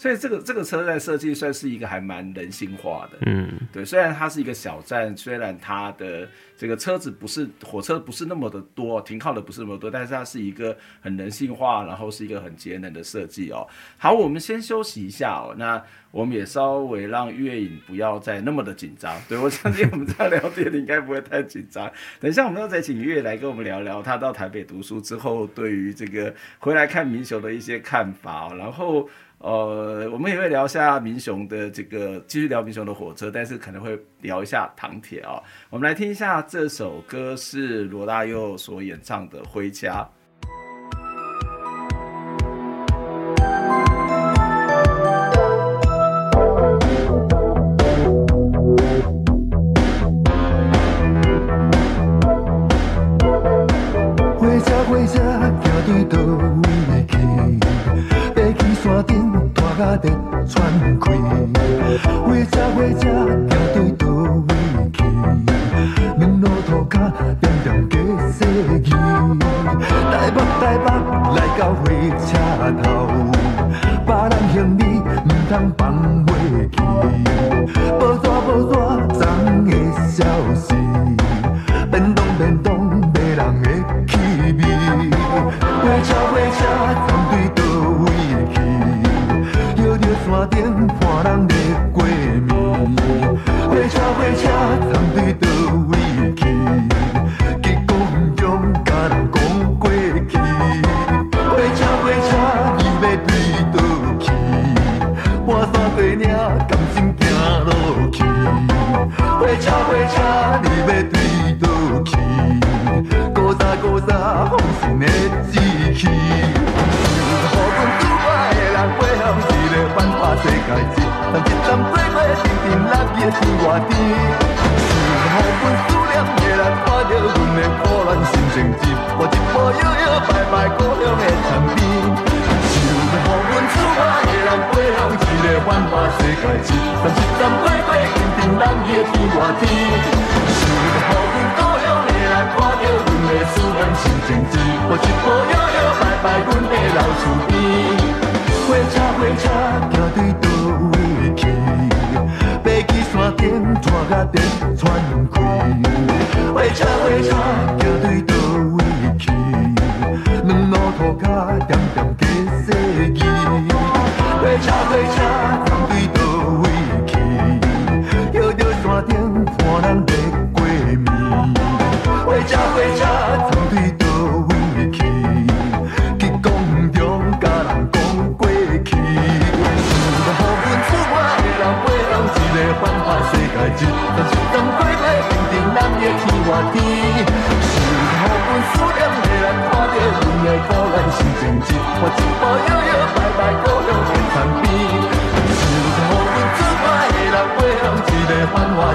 [0.00, 3.84] 所以这个这个车站设计算是一个还蛮人性化的，嗯，对。
[3.84, 13.68] 虽然它是一个小站，虽然它的这个车子不是火车不是那么的多，停靠的不是那么多，但是它是一个很人性化，然后是一个很节能的设计哦。
[13.98, 15.54] 好，我们先休息一下哦。
[15.58, 19.14] 那我们也稍微让月影不要再那么的紧张。
[19.28, 21.92] 对，我相信我们在聊天，你应该不会太紧张。
[22.18, 28.56] 等一下，我们要再请月来跟我们聊聊他到台北读书之后，对于这个回来看民雄的一些看法哦。
[28.56, 29.06] 然后。
[29.40, 35.42] 呃，我们也会聊一下民雄的这个，继续聊民雄的火车，但是可能会聊一下唐铁啊。
[35.70, 40.02] 我们来听一下这首歌，是罗大佑所演唱的《回家》。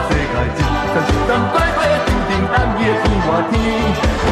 [0.08, 0.60] 世界，一
[0.94, 3.54] 站一站过过，定定人的天外天。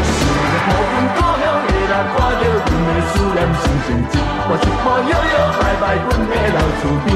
[0.04, 7.08] 是个好运故乡的人，看着阮的思念心情，一步一步摇摇摆摆，阮的老厝边。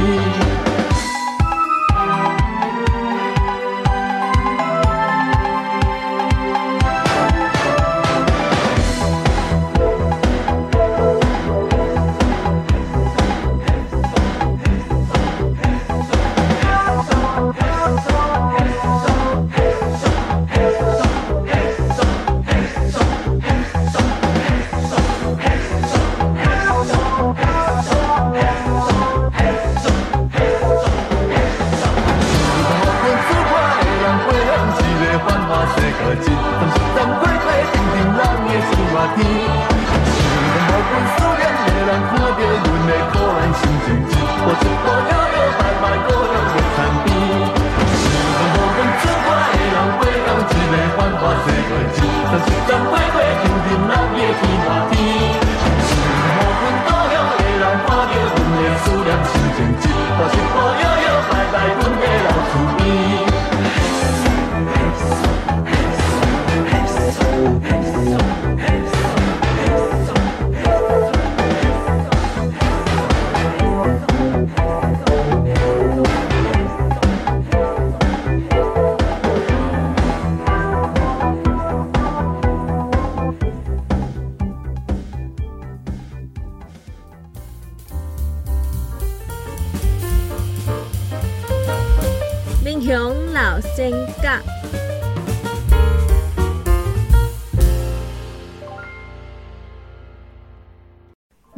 [93.90, 94.42] 老仙甲，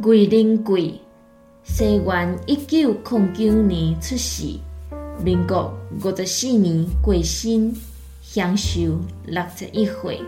[0.00, 1.00] 桂林贵，
[1.64, 4.44] 西元一九零九年出世，
[5.24, 7.74] 民国五十四年过身，
[8.22, 10.20] 享寿六十一岁。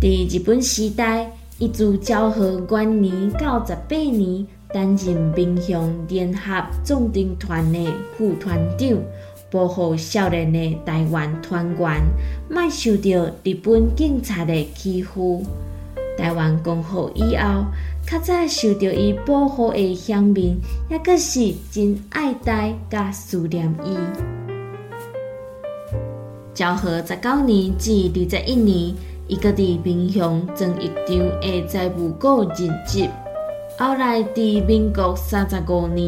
[0.00, 4.46] 在日本时代，伊自昭和元年到十八年。
[4.72, 8.98] 担任民雄联合壮丁团的副团长，
[9.50, 12.02] 保护少年的台湾团员，
[12.48, 15.42] 莫受到日本警察的欺负。
[16.16, 17.64] 台湾光复以后，
[18.06, 20.56] 较早受到伊保护的乡民，
[20.90, 23.96] 也阁是真爱戴甲思念伊。
[26.52, 28.94] 昭和十九年至二十一年，
[29.28, 33.08] 伊阁伫民雄曾一场的财务股任职。
[33.80, 36.06] 后来，在民国三十五年，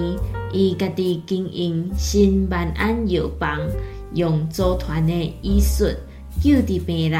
[0.52, 3.58] 伊家己经营新万安药房，
[4.12, 5.86] 用组团的医术
[6.42, 7.18] 救治病人，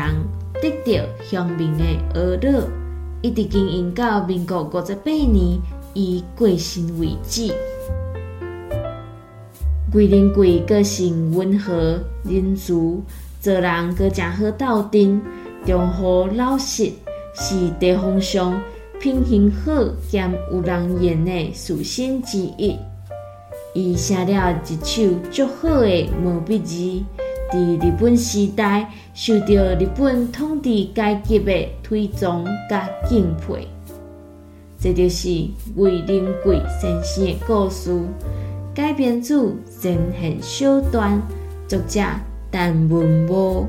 [0.60, 2.68] 得到乡民的呵恼，
[3.22, 5.58] 一直经营到民国五十八年，
[5.94, 7.50] 伊过身为止。
[9.90, 12.74] 桂林贵个性温和仁慈，
[13.40, 15.18] 做人阁真好斗阵，
[15.64, 16.92] 忠厚老实，
[17.34, 18.60] 是地方上。
[19.02, 22.78] 品行好兼有人缘的书生之一，
[23.74, 27.02] 伊写了一首足好的毛笔字，
[27.52, 33.66] 在日本时代受到日本统治阶级的推崇甲敬佩。
[34.78, 38.00] 这就是桂林贵先生的故事，
[38.72, 41.20] 改编自神行小段，
[41.66, 42.00] 作者
[42.52, 43.66] 陈文波。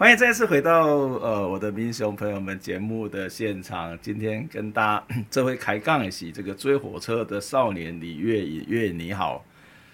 [0.00, 3.98] 欢迎再次回到呃我的民雄朋友们节目的现场。
[4.00, 9.44] 今天跟大家 这回开杠一起，这个追火车的少年李月影，月影你好，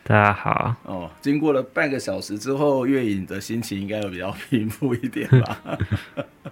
[0.05, 0.77] 大家好。
[0.85, 5.77] 哦，经过了半个小时之后，月影的心情应该有比较 平复一点吧？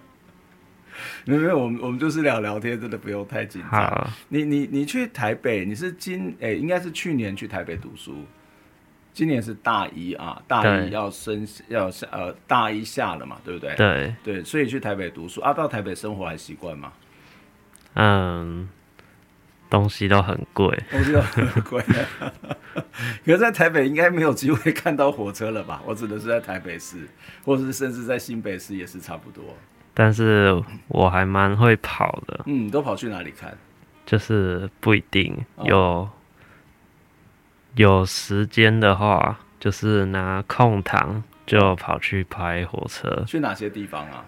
[1.23, 4.09] 没有没有，我们我们就是聊聊天，真的不用太紧张。
[4.27, 8.15] 你你你去台北，你是今哎应该是去年去台北读书。
[9.15, 13.73] 今年是大一啊，大一要升要下呃大一下了嘛，对不对？
[13.75, 16.91] 对对，所以去台北读书啊，到台北生活还习惯吗？
[17.93, 18.67] 嗯，
[19.69, 21.81] 东西都很贵，东西都很贵。
[23.25, 25.81] 可是，在台北应该没有机会看到火车了吧？
[25.85, 27.07] 我指的是在台北市，
[27.45, 29.41] 或者是甚至在新北市也是差不多。
[29.93, 32.41] 但是我还蛮会跑的。
[32.47, 33.57] 嗯，都跑去哪里看？
[34.05, 36.09] 就是不一定有、哦、
[37.75, 43.23] 有时间的话，就是拿空档就跑去拍火车。
[43.27, 44.25] 去哪些地方啊？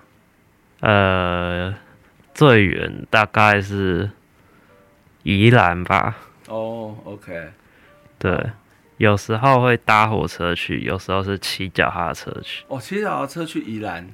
[0.82, 1.74] 呃，
[2.34, 4.12] 最远大概是
[5.24, 6.16] 宜兰吧。
[6.48, 7.52] 哦，OK。
[8.20, 8.52] 对，
[8.98, 12.66] 有时候会搭火车去，有时候是骑脚踏车去。
[12.68, 14.08] 哦，骑脚踏车去宜兰？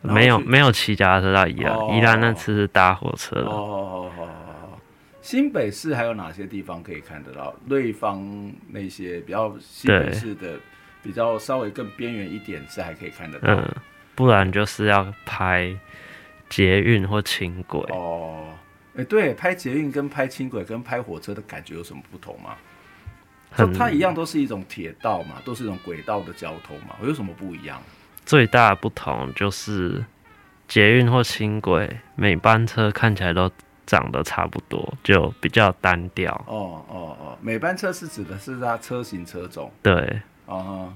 [0.00, 1.72] 没有，没有骑脚踏车到宜兰。
[1.74, 4.28] 哦、宜兰那次是搭火车哦哦哦。
[5.22, 7.54] 新北市还有哪些地方可以看得到？
[7.68, 10.58] 瑞芳那些比较新北市的，
[11.00, 13.48] 比较稍微更边缘一点是还可以看得到。
[13.54, 13.74] 嗯，
[14.16, 15.72] 不然就是要拍
[16.48, 17.80] 捷运或轻轨。
[17.90, 18.48] 哦，
[18.94, 22.56] 哎、欸，对，拍捷运跟拍轻轨跟拍火车的感觉有什么不同吗？
[23.56, 27.80] 就它一样都是一种铁道嘛，都是一种轨道的交通嘛，有什么不一样？
[28.26, 30.04] 最大的不同就是
[30.66, 33.48] 捷运或轻轨每班车看起来都。
[33.86, 36.32] 长得差不多，就比较单调。
[36.46, 39.70] 哦哦哦，每班车是指的是它车型车种。
[39.82, 40.20] 对。
[40.46, 40.92] 哦。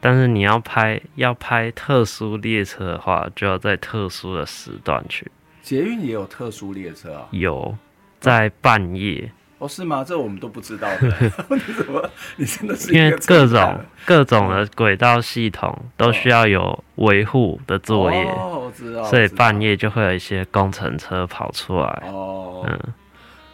[0.00, 5.30] 但是你要拍要拍特殊列车的话，就要在特殊的时段去。
[5.62, 7.28] 捷运也有特殊列车啊？
[7.30, 7.76] 有，
[8.18, 9.30] 在半夜。
[9.62, 10.02] 哦，是吗？
[10.02, 11.08] 这我们都不知道的。
[11.54, 12.10] 你怎么？
[12.34, 18.24] 你真的是因为各种各种的轨道系统都需要有维护的作业。
[18.24, 19.04] 哦，我知道。
[19.04, 22.02] 所以半夜就会有一些工程车跑出来。
[22.06, 22.66] 哦。
[22.66, 22.80] 嗯。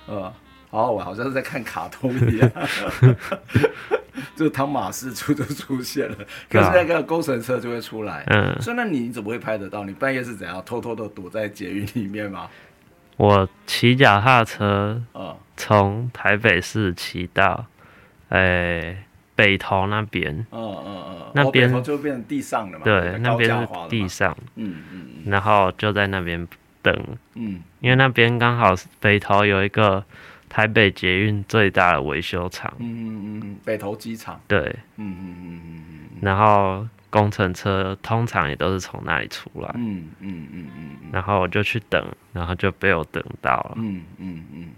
[0.07, 0.33] 呃，
[0.71, 2.51] 好，我好像是在看卡通一样。
[4.35, 6.17] 就汤马士出就出现了，
[6.49, 8.25] 可是那个工程车就会出来。
[8.29, 8.57] 嗯。
[8.63, 9.85] 所以那你怎么会拍得到？
[9.85, 12.49] 你半夜是怎样偷偷的躲在捷运里面吗？
[13.19, 15.03] 我骑脚踏车，
[15.57, 17.67] 从台北市骑到，
[18.29, 19.05] 诶、欸，
[19.35, 26.47] 北投那边，嗯嗯嗯，那边就变成地上了嘛，对，那边是地上，嗯嗯，然后就在那边
[26.81, 26.97] 等，
[27.35, 30.05] 嗯，因为那边刚好北投有一个
[30.49, 34.61] 台北捷运最大的维修厂，嗯嗯嗯，北投机场，对，
[34.97, 36.87] 嗯嗯嗯嗯嗯，然后。
[37.11, 44.69] 工程车通常也都是从那里出来，嗯嗯嗯嗯，然后我就去等，然后就被我等到了，嗯嗯嗯，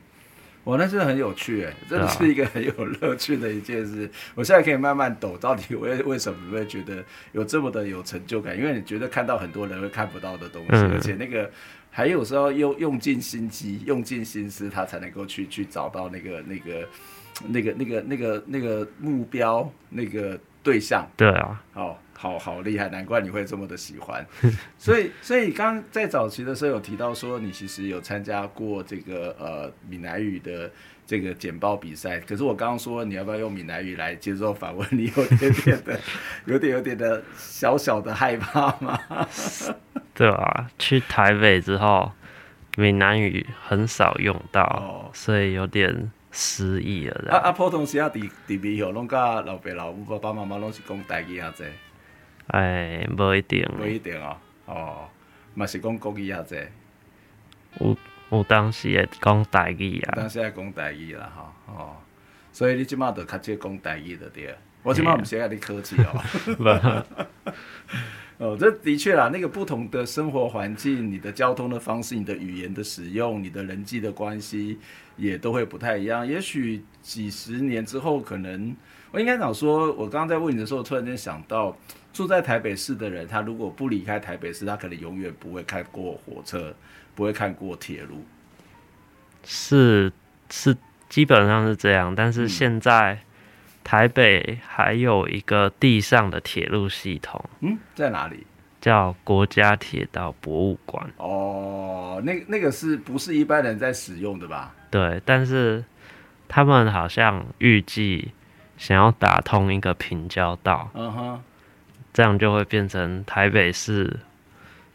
[0.63, 4.09] 我那真的很有趣哎，真的是一个很有乐趣的一件事。
[4.37, 8.57] 我现在可以慢慢抖，到底为为什么你会觉得有这么的有成就感？
[8.57, 11.51] 因为你觉得看到很多人会看不到的东西，嗯、而且那个
[11.91, 16.89] 还有时候用用尽心机、用尽心思，他才能够去去找到那个那个
[17.49, 21.05] 那个那个那个那个目标那个对象。
[21.17, 22.01] 对啊，好。
[22.21, 24.23] 好好厉害，难怪你会这么的喜欢。
[24.77, 30.71] 所以，所以刚刚在早期的时候有提到说，你其实有参加过这个呃闽南语的
[31.07, 32.21] 这个简报比赛。
[32.21, 35.99] 可是我刚刚说你要不要用闽南语来接受访问，你有点点的，
[36.45, 39.01] 有点有点的小小的害怕吗？
[40.13, 42.13] 对啊，去台北之后，
[42.77, 47.33] 闽南语很少用到，哦、所以有点失忆了。
[47.33, 51.65] 啊啊，普通时啊，伫伫美国拢甲老爸老母爸爸妈妈拢是讲台语啊，这。
[52.51, 54.37] 哎，不一定，不一定哦。
[54.67, 55.09] 哦，
[55.55, 56.57] 嘛是讲国语啊，这
[57.81, 57.97] 有
[58.31, 61.97] 有当时也讲台语啊，当时也讲台语啦，吼哦。
[62.53, 64.55] 所以你即马就较少讲台语的对。
[64.83, 67.05] 我即马唔是跟你客气哦。
[68.39, 74.79] 哦，这的确啦，那个不同的生活环境，你的交通的方式，你的语言的使用，你的人际的关系，
[75.17, 76.27] 也都会不太一样。
[76.27, 78.75] 也许几十年之后，可能
[79.11, 81.77] 我应该讲说，我刚刚在问你的时候，突然间想到。
[82.13, 86.75] 住在台北市的人，他如果不离开台北市，他可能永远不会看过火车，
[87.15, 88.25] 不会看过铁路。
[89.45, 90.13] 是
[90.51, 90.77] 是，
[91.09, 92.15] 基本上是这样。
[92.15, 93.19] 但是现在
[93.83, 97.43] 台北还有一个地上的铁路系统。
[97.61, 98.47] 嗯，在哪里？
[98.81, 101.11] 叫国家铁道博物馆。
[101.19, 104.75] 哦，那那个是不是一般人在使用的吧？
[104.91, 105.85] 对，但是
[106.49, 108.33] 他们好像预计
[108.77, 110.91] 想要打通一个平交道。
[110.95, 111.43] 嗯哼。
[112.13, 114.19] 这样就会变成台北市，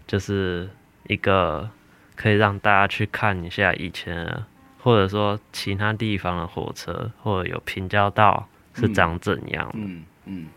[0.08, 0.70] 就是
[1.08, 1.70] 一个
[2.16, 4.44] 可以让大家去看一下以前，
[4.80, 9.70] 或者说其他地方的火车，或者有平交道是长怎样。
[9.74, 10.48] 嗯嗯，嗯，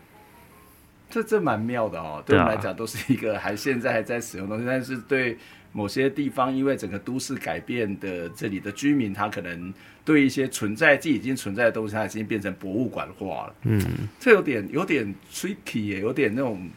[1.09, 2.23] 这这蛮妙的哦。
[2.25, 5.37] 对我们来讲，都是一个还现在还在使用的东西，但是对。
[5.71, 13.55] 某些地方因为整个都市改变的，这里的居民他可能对一些存在即已经存在的东西，他已经变成博物馆化了。
[13.63, 13.79] 嗯，
[14.19, 16.69] 这有点有点 tricky 耶，有点那种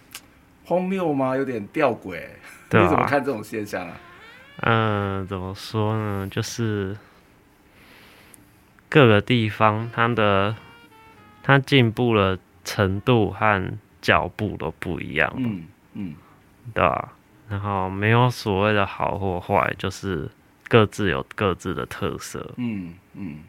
[0.64, 1.36] 荒谬吗？
[1.36, 2.20] 有点吊诡。
[2.70, 4.00] 你怎么看这种现象啊？
[4.60, 6.28] 嗯，怎么说呢？
[6.30, 6.96] 就是
[8.88, 10.54] 各个地方它的
[11.42, 15.32] 它进步的程度和脚步都不一样。
[15.36, 15.64] 嗯
[15.94, 16.14] 嗯，
[16.74, 17.12] 对吧？
[17.52, 20.26] 然后没有所谓的好或坏，就是
[20.68, 22.54] 各自有各自的特色。
[22.56, 23.40] 嗯嗯。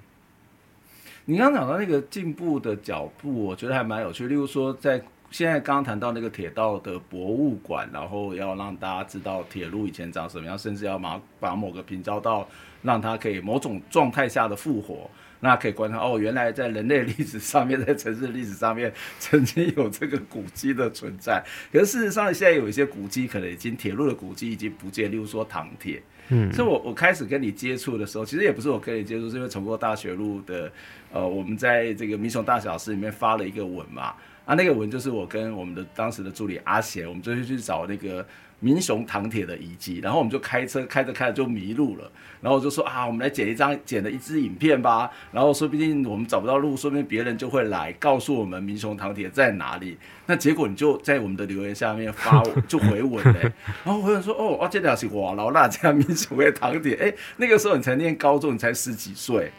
[1.24, 4.28] 你刚讲到那个进步的脚步，我觉得还蛮有趣。
[4.28, 5.02] 例如说，在
[5.32, 12.46] 现在刚刚谈到那个铁道的博物馆，然后要让大家知道铁路以前长什么样，甚至要把把某个平交道
[12.82, 15.10] 让它可以某种状态下的复活，
[15.44, 21.44] 那可以观察哦，原来在人类历史上面，在城市历史上面曾经有这个古迹的存在。
[21.70, 26.02] 可是事实上，现在有一些古迹可能已经铁路的古迹已经不见，例如说糖铁。
[26.30, 30.72] 嗯，所以我我开始跟你接触的时候，其实也不是我跟你接触，是因为从过大学路的，
[31.12, 34.16] 呃，我们在这个民雄大小事里面发了一个文嘛，
[34.46, 38.26] 啊，那个文就是我跟我们的当时的助理阿贤，我们就去找那个。
[38.64, 42.10] 民雄糖铁的遗迹，然后我们就开车开着开着就迷路了，
[42.40, 49.98] 然后我就说啊，我们来剪一张剪了一支影片吧，然后说不定我们找不到路，说不定别人就会来告诉我们民雄糖铁在哪里。
[50.26, 53.52] 那结果你就在我们的留言下面发就回文嘞，
[53.84, 59.52] 然后回文说哦，哦，这俩是哇老那家民雄的糖铁，哎，那个时候你才念高中，你才十几岁。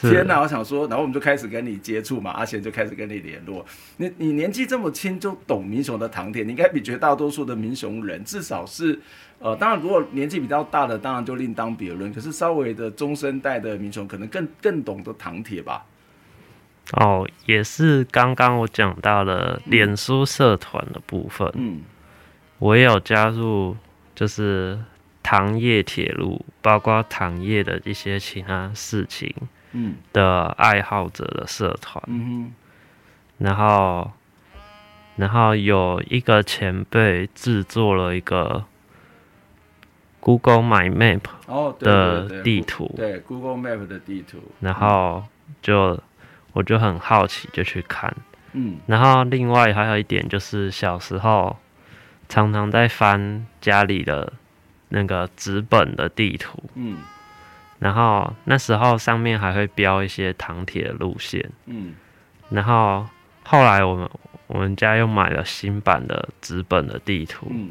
[0.00, 0.40] 天哪！
[0.40, 3.64] 我想说，然后我们就开始跟你接触嘛，阿贤就开始跟你联络。
[3.98, 8.98] 你你年纪这么轻就懂民雄的糖铁，你应该比绝大多数的民雄人，至少是，
[9.38, 12.12] 呃，当然如果年纪比较大的，当然就另当别论。
[12.12, 15.84] 可是稍微的中生代的民雄，可能更更懂得糖铁吧？
[16.92, 21.80] 哦，也是刚刚我讲到了脸书社团的部分，嗯，
[22.58, 23.76] 我也有加入，
[24.14, 24.78] 就是
[25.22, 29.34] 糖业铁路，包括糖业的一些其他事情。
[29.76, 32.00] 嗯的爱好者的社团，
[33.38, 34.12] 然后，
[35.16, 38.64] 然后有一个前辈制作了一个
[40.20, 41.22] Google My Map
[41.80, 45.24] 的地图，哦、对，对，对，对 Google Map 的地图，然后
[45.60, 46.00] 就
[46.52, 48.14] 我就很好奇，就去看，
[48.52, 51.56] 嗯，然后另外还有一点就是小时候
[52.28, 54.32] 常常在翻家里的
[54.90, 56.98] 那个纸本的地图，嗯。
[57.78, 61.94] 然后那时候上面还会标一些糖铁路线，嗯，
[62.48, 63.06] 然后
[63.42, 64.08] 后来我们
[64.46, 67.70] 我们家又买了新版的纸本的地图，嗯，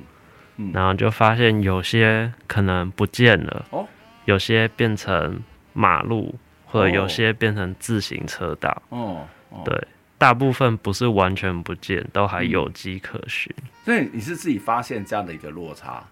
[0.57, 3.87] 嗯，然后就发现有些可能不见了，哦，
[4.25, 5.41] 有些变成
[5.73, 6.35] 马路，
[6.65, 9.87] 或者有些变成自行车道，哦，哦，对，
[10.17, 13.51] 大部分不是完全不见，都还有迹可循。
[13.83, 16.03] 所以你是自己发现这样的一个落差，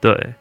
[0.00, 0.34] 对。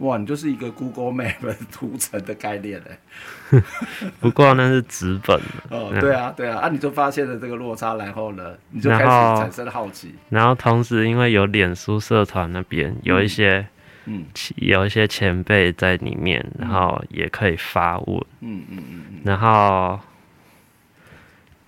[0.00, 3.60] 哇，你就是一个 Google Map 图层的概念嘞。
[4.18, 5.44] 不过那是纸本的。
[5.76, 10.14] 哦，对啊，对啊，啊，你就发现了这个落差，然后呢，你就开始产生了好奇。
[10.30, 13.66] 然后同时，因为有脸书社团那边有一些，
[14.06, 14.24] 嗯，
[14.56, 18.24] 有一些前辈在里面，然后也可以发问。
[18.40, 19.20] 嗯嗯嗯嗯。
[19.24, 20.00] 然后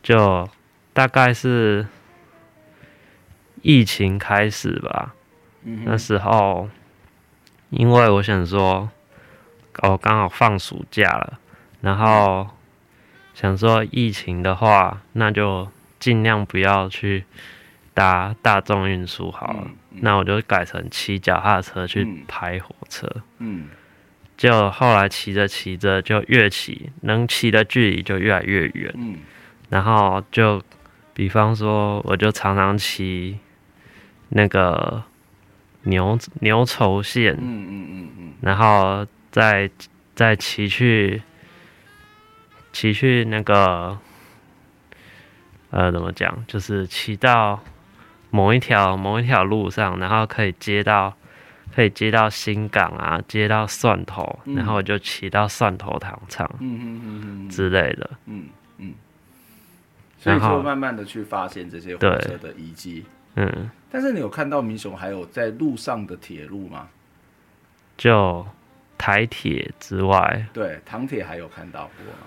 [0.02, 0.48] 就
[0.94, 1.86] 大概是
[3.60, 5.14] 疫情开始吧，
[5.84, 6.70] 那时候。
[7.72, 8.90] 因为我想说，
[9.82, 11.38] 我刚好放暑假了，
[11.80, 12.46] 然后
[13.32, 15.66] 想说疫情的话，那就
[15.98, 17.24] 尽量不要去
[17.94, 19.60] 搭大众运输好了。
[19.64, 23.08] 嗯嗯、那我就改成骑脚踏车去拍火车。
[23.38, 23.68] 嗯，
[24.36, 28.92] 就后来骑着骑着就越骑，能骑的距离就越来越远。
[28.98, 29.16] 嗯，
[29.70, 30.62] 然后就
[31.14, 33.38] 比方说，我就常常骑
[34.28, 35.02] 那个。
[35.84, 39.70] 牛牛稠线，嗯嗯嗯嗯，然后再
[40.14, 41.22] 再骑去
[42.72, 43.98] 骑去那个，
[45.70, 46.44] 呃，怎么讲？
[46.46, 47.60] 就是骑到
[48.30, 51.14] 某一条某一条路上，然后可以接到
[51.74, 58.46] 可以接到新港啊，接到蒜头，嗯、然后我就骑到蒜头糖厂，嗯嗯嗯嗯之类的，嗯
[58.78, 58.94] 嗯。
[60.18, 63.04] 所以说，慢慢的去发现这些火车的遗迹。
[63.34, 66.88] 嗯，但是你有看到民雄还有在路上的铁路吗？
[67.98, 68.46] 就
[68.96, 72.18] 台铁之外，对，糖铁还有看到过吗？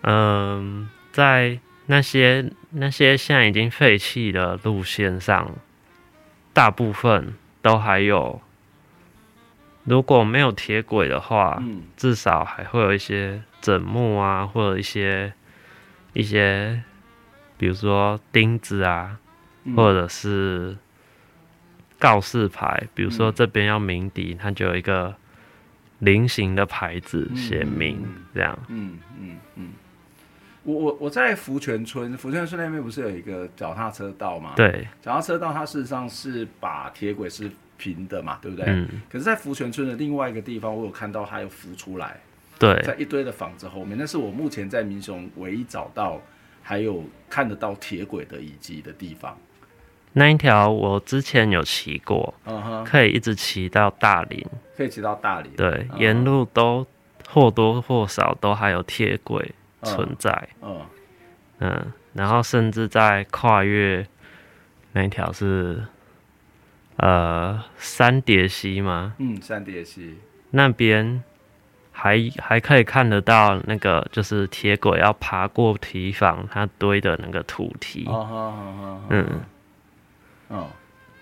[0.00, 5.52] 嗯，在那些那些现在已经废弃的路线上，
[6.54, 8.40] 大部分都还有。
[9.84, 15.34] 如果没有铁轨的话，嗯，至少还会有一些枕木啊，或者一些
[16.14, 16.82] 一些，
[17.58, 19.18] 比如说钉子啊。
[19.74, 20.76] 或者是
[22.04, 25.14] 告示牌，比如说这边要鸣笛，它就有一个
[26.00, 27.98] 菱形的牌子写明
[28.34, 28.58] 这样。
[28.68, 29.72] 嗯嗯嗯。
[30.64, 34.52] 我我我在福泉村，福泉村那边不是有一个脚踏车道吗？
[34.54, 38.66] 对，脚踏车道它事实上是把铁轨是平的嘛，对不对？
[38.68, 38.86] 嗯。
[39.10, 42.20] 可是，在福泉村的另外一个地方，我有看到它有浮出来，
[42.58, 46.20] 对，在一堆的房子后面，那是我目前在民雄唯一找到
[46.62, 49.34] 还有看得到铁轨的遗迹的地方。
[50.16, 52.32] 那一条我之前有骑过，
[52.84, 54.46] 可以一直骑到大林，
[54.76, 55.52] 可以骑到大林。
[55.56, 56.86] 对，嗯、沿路都
[57.28, 59.52] 或多或少都还有铁轨
[59.82, 60.48] 存在。
[60.62, 60.80] 嗯，
[61.58, 64.06] 嗯，然后甚至在跨越
[64.92, 65.84] 那一条是
[66.98, 69.14] 呃三叠溪吗？
[69.18, 70.16] 嗯，三叠溪
[70.50, 71.24] 那边
[71.90, 78.04] 还还可以看得到那个就是铁轨要爬过堤防它堆的那个土堤。
[78.06, 79.00] 哦，好好好，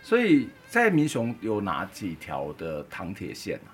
[0.02, 3.70] 所以在民雄有哪几条的糖铁线啊？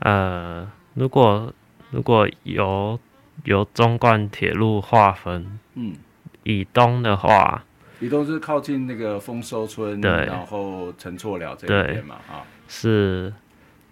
[0.00, 1.50] 呃，如果
[1.90, 3.00] 如果由
[3.44, 5.94] 由中冠铁路划分，嗯，
[6.42, 7.64] 以东的话，
[8.00, 13.32] 以东是靠近那个丰收村，对，然后陈厝寮这一边嘛，啊，是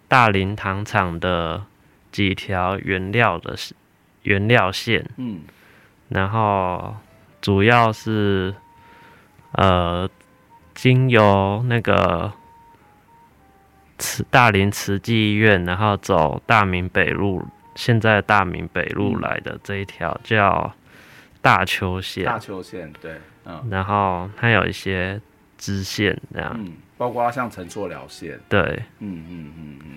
[0.07, 1.65] 大林糖厂的
[2.11, 3.55] 几条原料的
[4.21, 5.41] 原料线，嗯，
[6.09, 6.95] 然后
[7.41, 8.53] 主要是
[9.53, 10.07] 呃。
[10.73, 12.31] 经由那个
[13.97, 17.45] 慈大林慈济医院，然后走大明北路，
[17.75, 20.73] 现在大明北路来的这一条叫
[21.41, 22.25] 大邱线。
[22.25, 23.63] 大邱线，对，嗯。
[23.69, 25.21] 然后它有一些
[25.57, 28.61] 支线这样，嗯，包括像陈厝寮线，对，
[28.99, 29.91] 嗯嗯嗯嗯。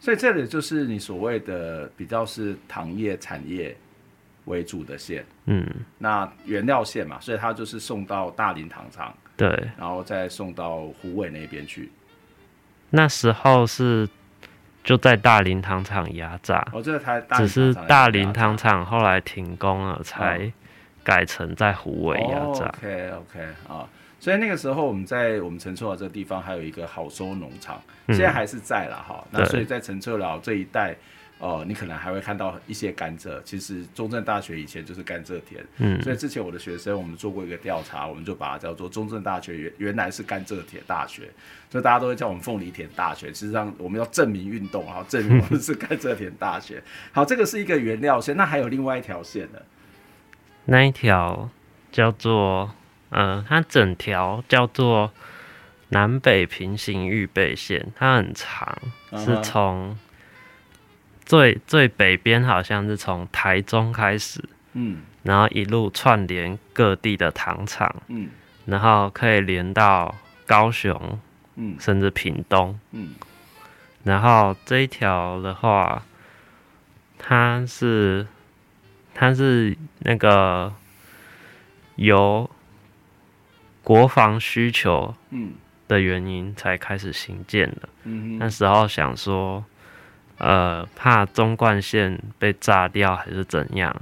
[0.00, 3.76] 所以这里就是你所谓的比较是糖业产业
[4.44, 5.66] 为主的线，嗯，
[5.98, 9.14] 那原料线嘛，所以它就是送到大林糖厂。
[9.38, 11.90] 对，然后再送到虎尾那边去。
[12.90, 14.06] 那时候是
[14.84, 16.98] 就在大林糖厂压榨，哦，这
[17.36, 20.52] 只是大林糖厂后来停工了，才
[21.02, 22.66] 改成在虎尾压榨。
[22.66, 23.88] 哦、OK OK 啊，
[24.20, 29.24] 所以那个时候我们在我们陈厝寮这个地方还有一个好收农场，现在还是在了哈。
[29.30, 30.94] 嗯、那所以在陈厝寮这一带。
[31.38, 33.40] 哦，你可能还会看到一些甘蔗。
[33.44, 41.30] 其实中正大学以前就是甘蔗田，嗯，所以之前我的学生我们做过一个调查，我们就把它叫做中正大学原原来是甘蔗田大学，
[41.70, 43.28] 所以大家都会叫我们凤梨田大学。
[43.28, 46.82] 实际上我们要证明运动，然后证明我们是甘蔗田大学。
[47.12, 49.60] 好，这个是一个原料线，那还有另外一条线呢？
[50.64, 51.48] 那一条
[51.92, 52.74] 叫做，
[53.10, 55.12] 嗯、呃，它整条叫做
[55.90, 58.76] 南北平行预备线，它很长，
[59.12, 59.96] 是从。
[61.28, 68.30] 最最北边好像是从台中开始，嗯，然后一路串联各地的糖厂，嗯，
[68.64, 70.14] 然后可以连到
[70.46, 71.20] 高雄，
[71.56, 73.10] 嗯，甚至屏东，嗯，
[74.04, 76.02] 然后这一条的话，
[77.18, 78.26] 它是
[79.12, 80.72] 它是那个
[81.96, 82.50] 由
[83.84, 85.52] 国防需求，嗯。
[85.88, 89.62] 的原因才开始兴建的，嗯，那时候想说。
[90.38, 93.94] 呃，怕中冠线被炸掉还是怎样，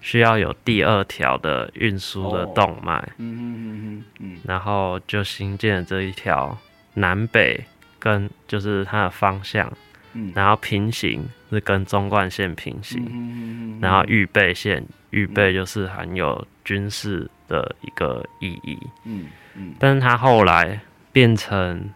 [0.00, 2.96] 需要有第二条的运输的动脉。
[3.18, 6.56] 嗯嗯嗯嗯，然后就新建了这一条
[6.94, 7.62] 南北
[7.98, 9.70] 跟就是它的方向，
[10.14, 20.80] 嗯，然后平行是跟中冠线平行，嗯然后预备线预备就是含有军事的一个意义，嗯嗯，但是它后来
[21.12, 21.90] 变成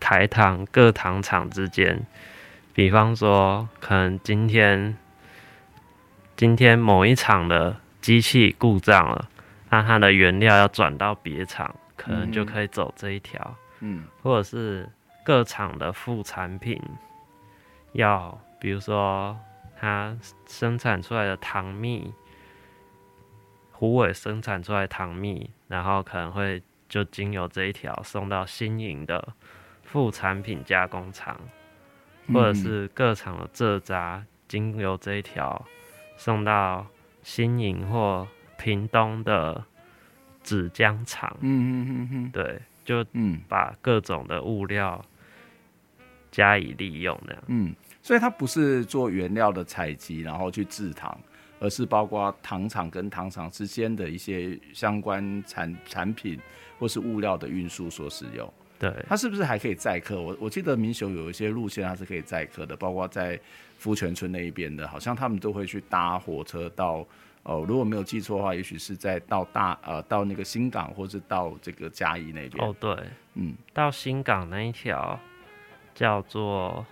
[0.00, 2.04] 台糖各糖厂之间。
[2.80, 4.96] 比方说，可能今天
[6.34, 9.28] 今天某一场的机器故障了，
[9.68, 13.54] 那它的原料要转到别厂，可能就可以走这一条。
[13.80, 14.88] 嗯，或者是
[15.22, 16.80] 各厂的副产品，
[17.92, 19.38] 要比如说
[19.78, 20.16] 它
[20.46, 22.10] 生产出来的糖蜜，
[23.72, 29.34] 虎尾生产出来的糖蜜，然后可能会就经由这一条送到新营的
[29.82, 31.38] 副产品加工厂。
[32.32, 35.64] 或者是各厂的蔗渣经由这一条
[36.16, 36.86] 送到
[37.22, 38.26] 新营或
[38.58, 39.64] 屏东的
[40.42, 43.04] 纸浆厂，嗯嗯嗯对，就
[43.48, 45.04] 把各种的物料
[46.30, 51.18] 加以利用那样，嗯，所以它不是做原料的采集，然后去制糖，
[51.58, 56.38] 而是包括糖厂跟糖厂之间的一些相关产产品
[56.78, 58.52] 或是物料的运输所使用。
[58.80, 60.18] 对，它是不是还可以载客？
[60.18, 63.38] 我我记得民雄有一些路线它是可以载客的，包括在
[63.76, 67.06] 福泉村那一边的，好像他们都会去搭火车到，
[67.42, 72.66] 哦，如果没有记错的话，也许是在到大呃到那个新港，或是到这个嘉义那边。
[72.66, 72.96] 哦，对，
[73.34, 75.20] 嗯，到新港那一条
[75.94, 76.86] 叫做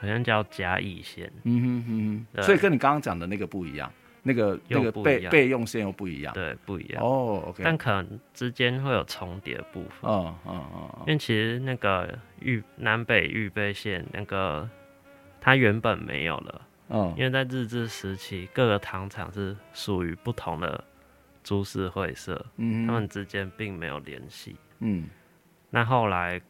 [0.00, 3.92] 好像叫嘉义线，嗯哼哼哼，所以跟你刚刚讲的那个不一样。
[4.26, 7.00] 那个那个备备用线又不一样，对，不一样。
[7.00, 7.54] 哦。
[7.62, 10.10] 但可能之间会有重叠部分。
[10.10, 10.90] 嗯嗯嗯。
[11.02, 14.68] 因为其实那个预南北预备线那个
[15.40, 16.62] 它原本没有了。
[16.88, 17.14] 嗯。
[17.16, 20.82] 因为在日治时期，各个糖厂是属于不同的
[21.44, 24.56] 株式会社，嗯，他们之间并没有联系。
[24.80, 25.08] 嗯。
[25.70, 26.40] 那后来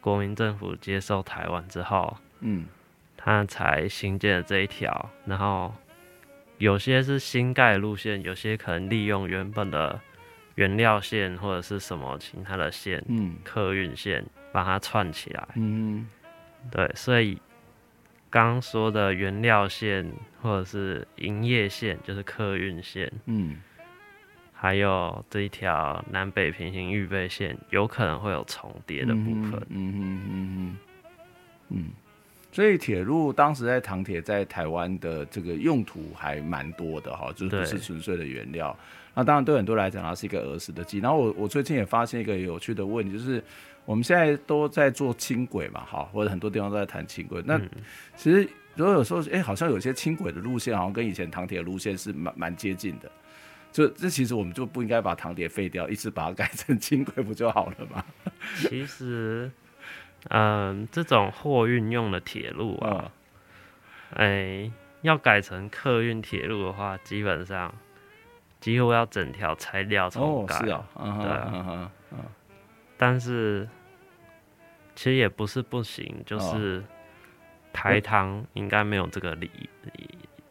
[0.00, 2.66] 国民政府接收台湾之后，嗯，
[3.16, 5.74] 他才新建了这一条，然后。
[6.58, 10.00] 有些是新盖路线，有些可能利用原本的
[10.54, 16.06] 原料线或者是什么其他的线，嗯，客运线把它串起来，嗯，
[16.70, 17.40] 对，所以
[18.30, 23.56] 刚说的原料线或者是营业线就是客运线，嗯，
[24.52, 30.76] 还有这一条南北平行预备线有可能会有重叠的部分，嗯嗯嗯嗯
[31.70, 31.90] 嗯。
[32.54, 38.78] 所以铁路当时在糖铁在台湾的这个用途还蛮多的哈，就是不是纯粹的原料。
[39.12, 41.00] 那当然对很多人来讲，它是一个儿时的记忆。
[41.00, 43.42] 然后我我最近也发现一个有趣的问题，就是
[43.84, 47.42] 我们现在都在做轻轨嘛，哈，或者很多地方都在谈轻轨。
[47.44, 47.60] 那
[48.14, 53.10] 其实如果有时候，哎，好像有些轻轨的路线好像跟以前糖铁的路线是蛮蛮接近的。
[53.72, 58.04] 就这其实我们就不应该把糖铁废掉，一直把它改成轻轨不就好了吗？
[58.68, 59.50] 其实。
[60.30, 63.10] 嗯，这种货运用的铁路啊，
[64.14, 64.72] 哎、欸，
[65.02, 67.74] 要改成客运铁路的话，基本上
[68.60, 70.56] 几乎要整条拆掉重改。
[70.56, 72.18] 哦，是啊，嗯、对啊，嗯嗯、
[72.96, 73.68] 但是
[74.94, 76.82] 其实也不是不行，就是
[77.72, 79.50] 台糖应该没有这个理。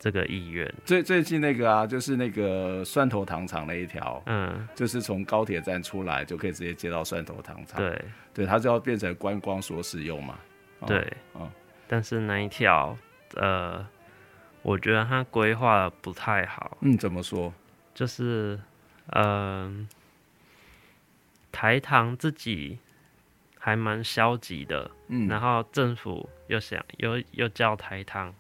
[0.04, 0.70] 这个意愿。
[0.84, 10.38] 最最近那个啊，就是那个蒜头糖厂那一条，嗯，就是从高铁站出来就可以直接接到蒜头糖厂，对，对，它就要变成观光所使用嘛，
[10.80, 11.50] 哦、对，嗯，
[11.88, 12.98] 但是那一条，
[13.36, 13.88] 呃，
[14.62, 17.54] 我觉得它规划的不太好，嗯，怎么说？
[17.94, 18.60] 就是，
[19.12, 19.88] 嗯、呃，
[21.50, 22.78] 台糖自己
[23.58, 28.36] 还蛮消极的，嗯，然后政府又想又又叫台糖。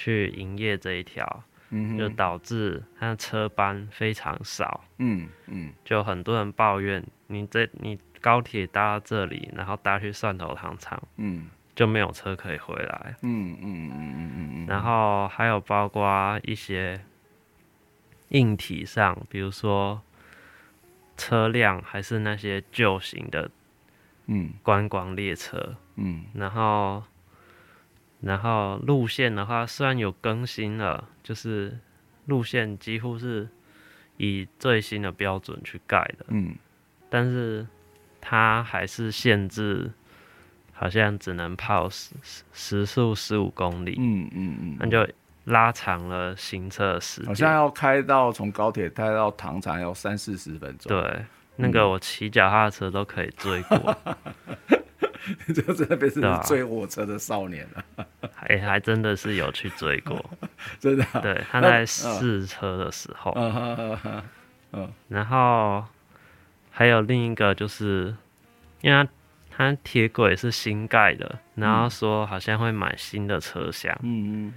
[0.00, 17.00] 去营业这一条，嗯，就导致它的车班非常少，嗯嗯，就很多人抱怨，你这你高铁搭到这里，然后搭去蒜头糖厂，嗯，就没有车可以回来，嗯嗯嗯嗯嗯，然后还有包括一些
[18.28, 20.00] 硬体上，比如说
[21.16, 23.50] 车辆还是那些旧型的，
[24.26, 27.02] 嗯，观光列车，嗯，然后。
[28.20, 31.78] 然后路线的话，虽然有更新了，就是
[32.26, 33.48] 路线几乎是
[34.16, 36.56] 以最新的标准去盖的，嗯，
[37.08, 37.64] 但是
[38.20, 39.90] 它还是限制，
[40.72, 42.14] 好像只能跑时
[42.52, 45.08] 时速十五公里，嗯嗯嗯，那就
[45.44, 53.96] 拉长了行车时间，好像要开到从高铁开到糖厂要三四十分钟，对，那个我骑脚踏车都可以追过。
[55.54, 58.06] 就在那边是追火车的少年啊
[58.48, 60.22] 欸，还真的是有去追过，
[60.78, 61.20] 真的、啊。
[61.20, 64.22] 对，他在试车的时候，嗯
[64.72, 65.84] 嗯，然后
[66.70, 68.14] 还有另一个就是，
[68.80, 69.08] 因为
[69.50, 74.54] 他他铁轨是新盖的，然后说好像会买新的车厢，嗯嗯，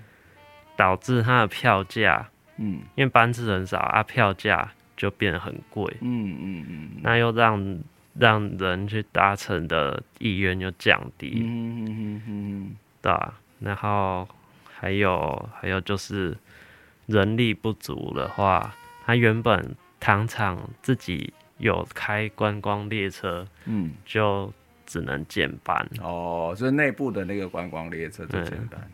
[0.75, 7.79] 导致他的票价，嗯，因为班次很少啊，票价就变得很贵，嗯嗯嗯，那又让。
[8.17, 13.39] 让人去搭乘的意愿就降低，嗯嗯嗯对啊？
[13.59, 14.27] 然后
[14.71, 16.35] 还有还有就是
[17.05, 24.51] 人力不足的话，他原本糖厂自己有开观光列车，嗯，就
[24.85, 25.87] 只能减班。
[26.01, 28.91] 哦，就是内部的那个观光列车就减班。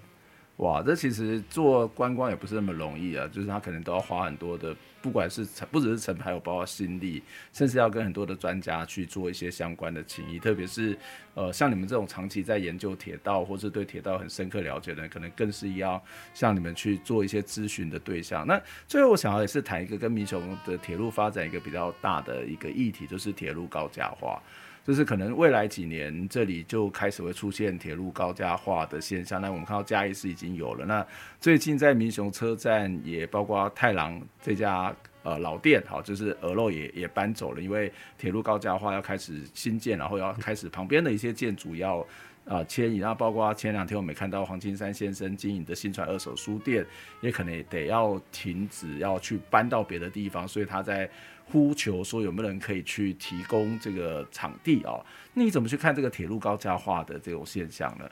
[0.58, 7.22] 哇，这其实做观光也不是那么容易啊，就是他可能都要花很多的，不管是成不只是成牌，有包括心力，
[7.54, 10.40] 甚至要跟很多的专家去做一些相关的情谊。
[10.40, 10.98] 特别是
[11.34, 18.46] 呃，像你们这种长期在研究铁道，或是对铁道很深刻了解的人，可能更是要向你们去做一些咨询的对象。
[18.46, 24.42] 那最后我想要也是谈一个跟民雄的铁路发展一个比较大的一个议题，就是铁路高架化。
[24.88, 29.42] 就是可能未来几年这里就开始会出现铁路高架化的现象。
[29.42, 30.86] 那我们看到嘉义市已经有了。
[30.86, 31.06] 那
[31.42, 42.08] 最近在民雄车站也包括太郎这家呃老店，好，就是鹅肉也也搬走了，因为铁路高架化要开始新建，然后要开始旁边的一些建筑要
[42.48, 42.98] 啊迁移。
[42.98, 46.86] 然后包括前两天我们看到黄金山先生经营的新传二手书店，
[47.22, 51.10] 也可能也得要停止，要去搬到别的地方，所以他在。
[51.50, 55.02] 呼求说有没有人可以去提供这个场地哦？
[55.34, 58.04] 那你怎么去看这个铁路高架化的这种现象呢？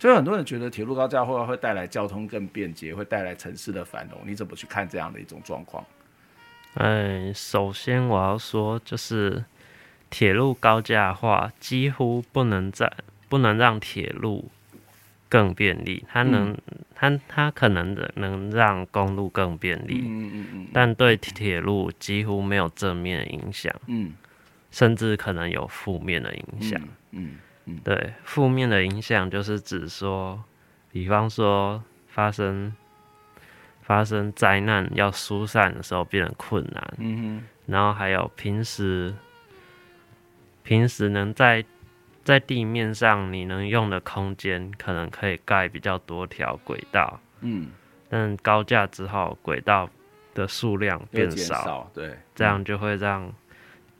[0.00, 4.20] 就很多人觉得铁路高架化会带来交通更便捷，会带来城市的繁荣。
[4.26, 5.84] 你怎么去看这样的一种状况？
[6.74, 9.44] 嗯，首先我要说，就是
[10.10, 12.92] 铁路高架化几乎不能在
[13.32, 14.50] 不能让铁路
[15.30, 24.12] 更便利，它能，嗯、它它可能的能让公路更便利，嗯嗯嗯，但对铁路几乎没有正面影响，嗯，
[24.70, 26.78] 甚至可能有负面的影响，
[27.12, 30.44] 嗯嗯，嗯，对，负面的影响就是指说，
[30.92, 32.74] 比方说发生。
[33.84, 39.12] 发生灾难要疏散的时候变得困难，嗯哼，然后还有平时
[40.62, 41.64] 平时能在
[42.24, 47.70] 在地面上你能用的空间，可能可以盖比较多条轨道，嗯，
[48.08, 49.88] 但高架之后轨道
[50.34, 53.32] 的数量变少，少，对，这样就会让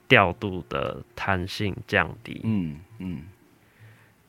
[0.07, 3.23] 调度的弹性降低，嗯嗯，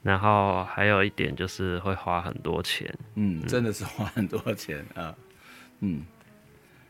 [0.03, 5.15] 然后还有一点就是会花很多钱，嗯，真的是花很多钱啊。
[5.81, 6.05] 嗯，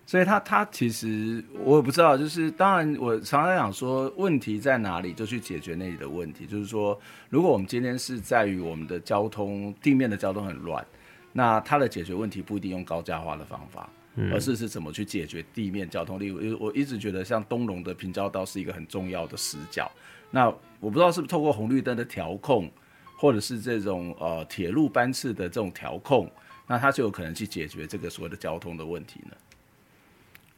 [0.07, 6.47] 所以他他其实我也不知道，就是当然我常常想说，问题在哪里就去解决那里的问题。
[6.47, 6.99] 就是说，
[7.31, 10.85] 如果我们今天是在于我们的交通地面的交通很乱，
[11.33, 13.89] 那它的解决问题不一定用高架化的方法，
[14.31, 16.21] 而是是怎么去解决地面交通。
[16.21, 19.91] 例如，我一直觉得像东龙的平交道是一个很重要的死角。
[20.31, 20.49] 那
[20.81, 22.71] 我不知道是不是透过红绿灯的调控，
[23.17, 26.31] 或者是这种呃铁路班次的这种调控。
[26.67, 29.37] 那它就有可能去解决这个所谓的交通的问题呢？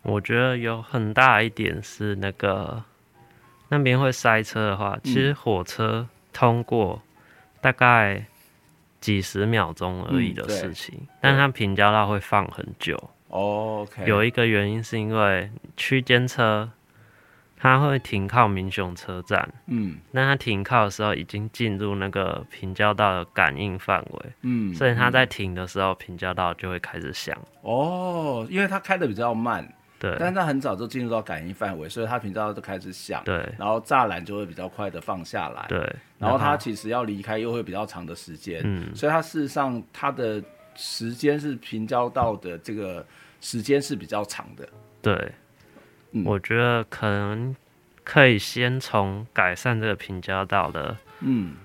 [0.06, 2.82] 我觉得有很大一点是那个
[3.68, 7.02] 那边会塞车的话，其实火车通过
[7.60, 8.24] 大概
[9.00, 12.96] 几十秒钟而已的事情，嗯、但它平交道会放很久。
[13.28, 14.06] 哦，OK。
[14.06, 16.70] 有一个原因是因为区间车。
[17.58, 27.34] 它会停靠民雄车站，嗯，那它停靠的时候已经进入那个平交道的感应范围，嗯，所以它在停的时候，平交道就会开始响。
[27.62, 29.66] 哦，因为它开的比较慢，
[29.98, 35.78] 对，但是它很早就进入到感应范围，所以它平交道就开始响，对，然后栅栏就会比较快的放下来，对，
[36.18, 40.42] 然后它其实要离开又会比较长的时间，嗯，所以它事实上它的
[40.74, 43.04] 时间是平交道的这个
[43.40, 44.68] 时间是比较长的，
[45.02, 45.32] 对。
[46.12, 47.54] 嗯、我觉得可能
[48.04, 51.56] 可以先从改善这个平交道的，嗯，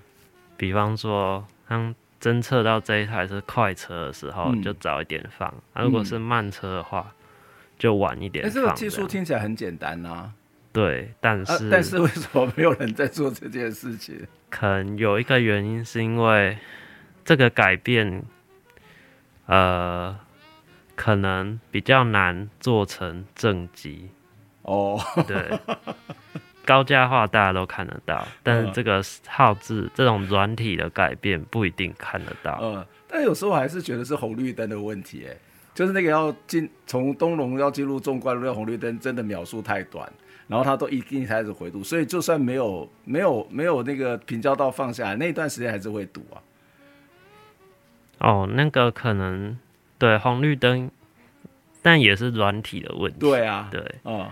[0.56, 7.14] 比方说，当侦测到这一台是快车的时候，嗯、就早一点放；啊、如果是慢车的话，
[7.82, 8.54] 就晚一点放。
[8.54, 10.30] 这个技术听起来很简单啊，
[10.72, 14.24] 对，但是、啊、但是为什么没有人在做这件事情？
[14.50, 16.56] 可能有一个原因是因为
[17.24, 18.22] 这个改变，
[19.46, 20.16] 呃，
[20.94, 24.10] 可能比较难做成正极。
[24.62, 25.26] 哦、oh.
[25.26, 25.58] 对，
[26.64, 32.60] 高价化大家都看得到，但是这个号志这种软体的改变不一定看得到。
[32.62, 35.36] 嗯，但有时候我还是觉得是红绿灯的问题，哎，
[35.82, 40.08] 就是那个要进从东龙要进入纵贯路，红绿灯真的秒数太短，
[40.46, 46.38] 然后他都一定开始回堵，所以就算没有没有没有那个平交道放下来，那段时间还是会堵啊。
[48.20, 49.58] 哦，那个可能
[49.98, 50.88] 对红绿灯，
[51.82, 53.18] 但也是软体的问题。
[53.18, 54.30] 对啊，对，嗯。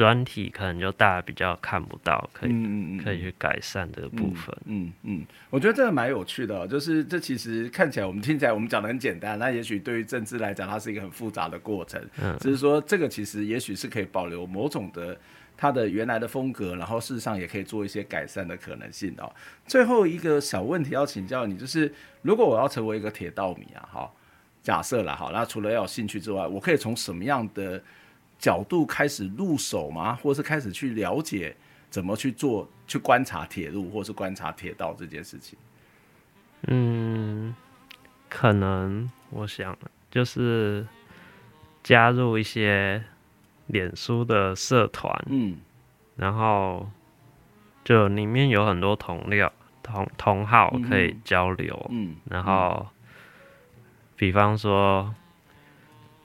[0.00, 4.56] 软体可能就大家比较看不到，可以、嗯、可以去改善这个部分。
[4.64, 12.02] 嗯嗯，嗯，我觉得这个蛮有趣的，就是这其实看起来我们听起来我们讲的很简单，那也许对于政治来讲，它是一个很复杂的过程。
[12.22, 15.14] 嗯，只是说这个其实也许是可以保留某种的
[15.54, 19.30] 它的原来的风格，然后事实上也可以做一些改善的可能性哦。
[19.66, 21.92] 最后一个小问题要请教你，就是
[22.22, 24.10] 如果我要成为一个铁道迷啊，哈，
[24.62, 27.82] 假设了好，那除了要有兴趣之外，我可以从什么样的
[28.40, 30.14] 角度开始入手吗？
[30.22, 31.54] 或是开始去了解
[31.90, 35.58] 怎么去做、去观察铁路，或是观察铁道这件事情？
[36.68, 37.54] 嗯，
[38.30, 39.76] 可能我想
[40.10, 40.86] 就是
[41.82, 43.04] 加入一些
[43.66, 45.58] 脸书的社团，嗯，
[46.16, 46.90] 然后
[47.84, 49.50] 就里面有很多同僚、
[49.82, 52.86] 同同好可以交流，嗯，然后
[54.16, 55.14] 比方说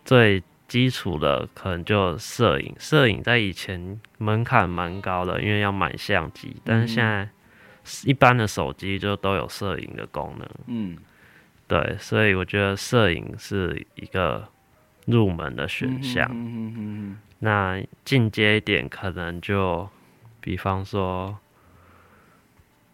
[0.05, 0.41] 最。
[0.67, 7.29] 基础的可能就摄影，摄影在以前门槛蛮高的，因为要买相机，但是现在
[8.03, 10.49] 一般的手机就都有摄影的功能。
[10.65, 10.97] 嗯，
[11.67, 14.47] 对，所以我觉得摄影是一个
[15.05, 16.27] 入门的选项。
[16.31, 17.17] 嗯嗯嗯嗯。
[17.39, 19.87] 那进阶一点，可能就
[20.41, 21.37] 比方说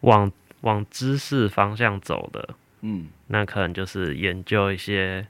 [0.00, 5.26] 往往知识方向走的，嗯，那可能就是研究一些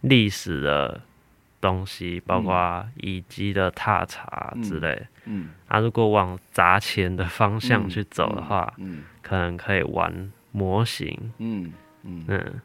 [0.00, 1.02] 历史的。
[1.60, 11.32] 东西包括乙基的踏查之类，嗯，啊，如果往砸钱的方向去走的话，嗯，嗯，可能可以玩模型。
[11.38, 12.60] 嗯嗯嗯，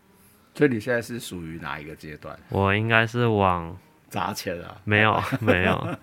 [0.53, 2.37] 所以你现在是属于哪一个阶段？
[2.49, 3.75] 我应该是往
[4.09, 4.75] 砸钱啊？
[4.83, 5.97] 没有没有，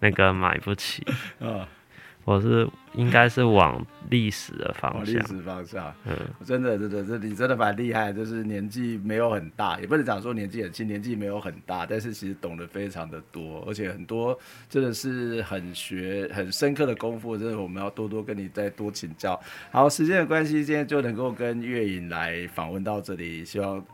[0.00, 1.02] 那个买不起。
[1.40, 1.66] 嗯
[2.24, 19.38] 我是应该是往历史的方向， 历史方向，嗯，真的，真的，这你真的蛮厉害，就是年纪没有很大，也不能讲说年纪很轻，年纪没有很大，但是其实懂得非常的多，而且很多真的是很学很深刻的功夫，真的我们要多多跟你再多请教。
[19.70, 23.84] 好，时间的关系，今天就能够跟月影来访问到这里，希望。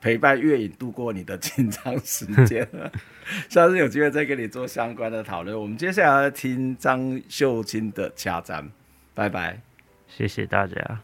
[0.00, 2.66] 陪伴月影度过你的紧张时间，
[3.48, 5.58] 下次有机会再跟你做相关的讨论。
[5.60, 8.64] 我们接下来要听张秀清的《掐站》，
[9.14, 9.60] 拜拜，
[10.06, 11.00] 谢谢大家。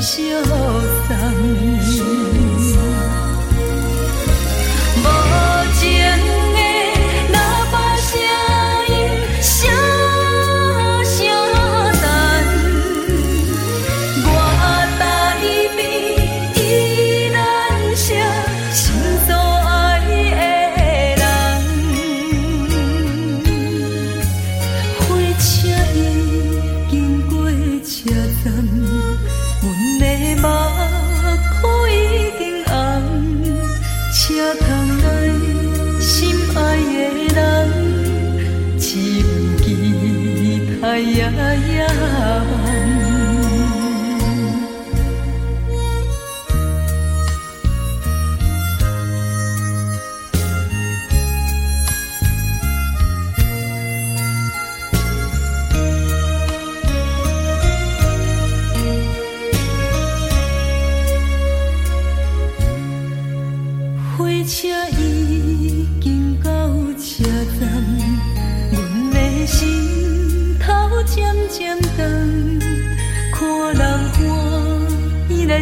[0.00, 0.40] Siêu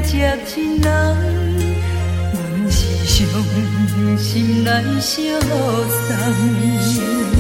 [0.07, 0.87] 接一人，
[2.33, 3.19] 阮是伤
[4.17, 7.36] 心来相送。